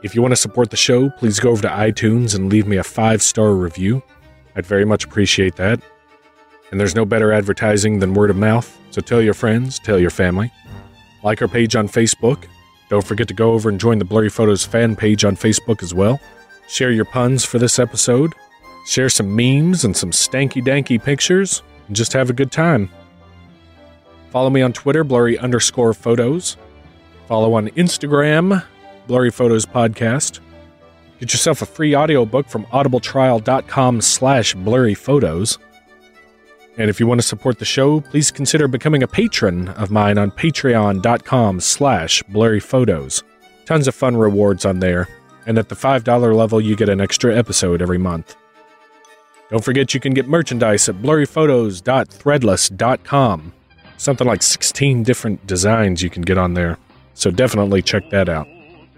If 0.02 0.16
you 0.16 0.22
want 0.22 0.32
to 0.32 0.38
support 0.38 0.70
the 0.70 0.78
show, 0.78 1.10
please 1.10 1.42
go 1.42 1.50
over 1.50 1.64
to 1.64 1.68
iTunes 1.68 2.34
and 2.38 2.50
leave 2.50 2.68
me 2.68 2.78
a 2.78 2.86
five 2.86 3.22
star 3.22 3.52
review. 3.52 4.02
I'd 4.56 4.66
very 4.66 4.86
much 4.86 5.04
appreciate 5.04 5.58
that. 5.58 5.82
And 6.72 6.80
there's 6.80 6.96
no 6.96 7.04
better 7.04 7.34
advertising 7.34 8.00
than 8.00 8.14
word 8.14 8.30
of 8.30 8.38
mouth, 8.38 8.80
so 8.92 9.02
tell 9.02 9.22
your 9.22 9.34
friends, 9.34 9.78
tell 9.78 10.00
your 10.00 10.10
family. 10.10 10.54
Like 11.24 11.42
our 11.42 11.48
page 11.48 11.76
on 11.76 11.88
Facebook. 11.88 12.46
Don't 12.90 13.06
forget 13.06 13.28
to 13.28 13.34
go 13.34 13.52
over 13.52 13.70
and 13.70 13.80
join 13.80 14.00
the 14.00 14.06
Blurry 14.06 14.30
Photos 14.30 14.66
fan 14.66 14.96
page 14.96 15.24
on 15.24 15.36
Facebook 15.36 15.84
as 15.84 15.94
well. 15.94 16.20
Share 16.68 16.92
your 16.92 17.06
puns 17.06 17.44
for 17.44 17.60
this 17.60 17.78
episode. 17.80 18.34
Share 18.86 19.10
some 19.10 19.36
memes 19.36 19.84
and 19.86 19.96
some 19.96 20.12
stanky 20.12 20.64
danky 20.64 21.02
pictures, 21.02 21.62
and 21.88 21.96
just 21.96 22.14
have 22.14 22.30
a 22.30 22.34
good 22.34 22.52
time. 22.52 22.90
Follow 24.32 24.50
me 24.50 24.62
on 24.62 24.74
Twitter, 24.74 25.04
blurry 25.04 25.38
underscore 25.38 25.94
photos. 25.94 26.58
Follow 27.28 27.54
on 27.54 27.68
Instagram, 27.70 28.64
Blurry 29.08 29.30
Photos 29.32 29.66
Podcast. 29.66 30.40
Get 31.20 31.34
yourself 31.34 31.62
a 31.62 31.66
free 31.66 31.96
audiobook 31.96 32.48
from 32.48 32.66
audibletrial.com 32.68 34.02
slash 34.02 34.54
blurry 34.56 34.94
photos. 34.96 35.60
And 36.80 36.90
if 36.90 37.00
you 37.00 37.06
want 37.06 37.22
to 37.22 37.28
support 37.28 37.60
the 37.60 37.66
show, 37.66 38.02
please 38.02 38.32
consider 38.32 38.68
becoming 38.68 39.04
a 39.04 39.08
patron 39.08 39.68
of 39.70 39.92
mine 39.92 40.18
on 40.18 40.32
patreon.com 40.32 41.60
slash 41.60 42.24
blurry 42.24 42.60
photos. 42.60 43.22
Tons 43.66 43.88
of 43.88 43.94
fun 43.94 44.18
rewards 44.18 44.66
on 44.66 44.80
there. 44.80 45.08
And 45.46 45.60
at 45.60 45.70
the 45.70 45.76
$5 45.76 46.36
level, 46.36 46.60
you 46.60 46.76
get 46.76 46.90
an 46.90 47.00
extra 47.00 47.38
episode 47.38 47.84
every 47.84 48.00
month. 48.00 48.36
Don't 49.52 49.64
forget 49.64 49.94
you 49.94 50.00
can 50.00 50.16
get 50.16 50.28
merchandise 50.28 50.90
at 50.90 50.96
blurryphotos.threadless.com 50.96 53.54
something 54.00 54.28
like 54.28 54.42
16 54.42 55.04
different 55.04 55.46
designs 55.46 56.02
you 56.02 56.10
can 56.10 56.24
get 56.24 56.38
on 56.38 56.54
there. 56.54 56.78
So 57.14 57.32
definitely 57.32 57.82
check 57.82 58.10
that 58.10 58.30
out. 58.30 58.48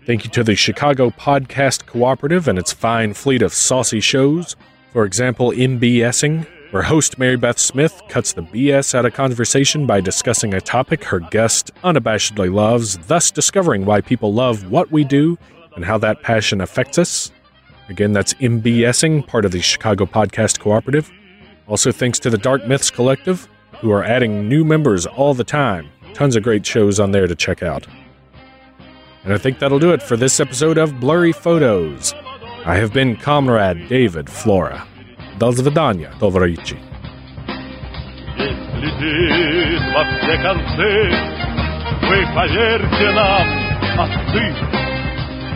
Thank 0.06 0.24
you 0.24 0.32
to 0.32 0.44
the 0.44 0.56
Chicago 0.56 1.10
Podcast 1.10 1.86
Cooperative 1.86 2.48
and 2.48 2.58
its 2.58 2.72
fine 2.72 3.14
fleet 3.14 3.42
of 3.42 3.54
saucy 3.54 4.00
shows. 4.00 4.56
For 4.94 5.06
example, 5.06 5.52
MBSing, 5.52 6.48
where 6.72 6.84
host 6.84 7.20
Mary 7.20 7.36
Beth 7.36 7.60
Smith 7.60 8.02
cuts 8.08 8.34
the 8.34 8.42
BS 8.42 8.96
out 8.96 9.06
of 9.06 9.14
conversation 9.14 9.86
by 9.86 10.02
discussing 10.02 10.54
a 10.54 10.62
topic 10.62 11.04
her 11.04 11.20
guest 11.20 11.70
unabashedly 11.84 12.52
loves, 12.52 12.98
thus 12.98 13.30
discovering 13.30 13.86
why 13.86 14.02
people 14.02 14.34
love 14.34 14.72
what 14.72 14.90
we 14.92 15.04
do 15.04 15.38
and 15.76 15.86
how 15.86 15.98
that 15.98 16.22
passion 16.22 16.62
affects 16.62 16.98
us. 16.98 17.32
Again, 17.90 18.14
that's 18.14 18.34
MBSing, 18.36 19.28
part 19.28 19.44
of 19.44 19.52
the 19.52 19.62
Chicago 19.62 20.06
Podcast 20.06 20.60
Cooperative. 20.60 21.12
Also, 21.68 21.92
thanks 21.92 22.20
to 22.20 22.30
the 22.30 22.38
Dark 22.38 22.66
Myths 22.66 22.90
Collective, 22.90 23.48
who 23.80 23.92
are 23.92 24.04
adding 24.04 24.48
new 24.48 24.64
members 24.64 25.06
all 25.06 25.34
the 25.34 25.44
time. 25.44 25.90
Tons 26.14 26.36
of 26.36 26.44
great 26.44 26.66
shows 26.66 27.00
on 27.00 27.12
there 27.12 27.28
to 27.28 27.36
check 27.36 27.62
out. 27.62 27.86
And 29.24 29.34
I 29.34 29.38
think 29.38 29.60
that'll 29.60 29.80
do 29.80 29.92
it 29.92 30.02
for 30.02 30.18
this 30.18 30.40
episode 30.40 30.78
of 30.78 31.00
Blurry 31.00 31.32
Photos. 31.32 32.14
I 32.66 32.76
have 32.76 32.94
been 32.94 33.18
Comrade 33.18 33.90
David 33.90 34.30
Flora. 34.30 34.88
До 35.42 35.52
свидания, 35.52 36.12
товарищи. 36.20 36.78
летит 38.78 39.82
во 39.92 40.04
все 40.04 40.38
концы. 40.38 41.16
Вы 42.04 42.28
поверьте 42.36 43.12
нам, 43.12 43.48
отцы, 43.98 44.54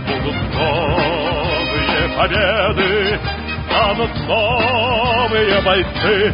будут 0.07 0.55
новые 0.55 2.09
победы, 2.17 3.19
станут 3.69 4.27
новые 4.27 5.61
бойцы. 5.61 6.33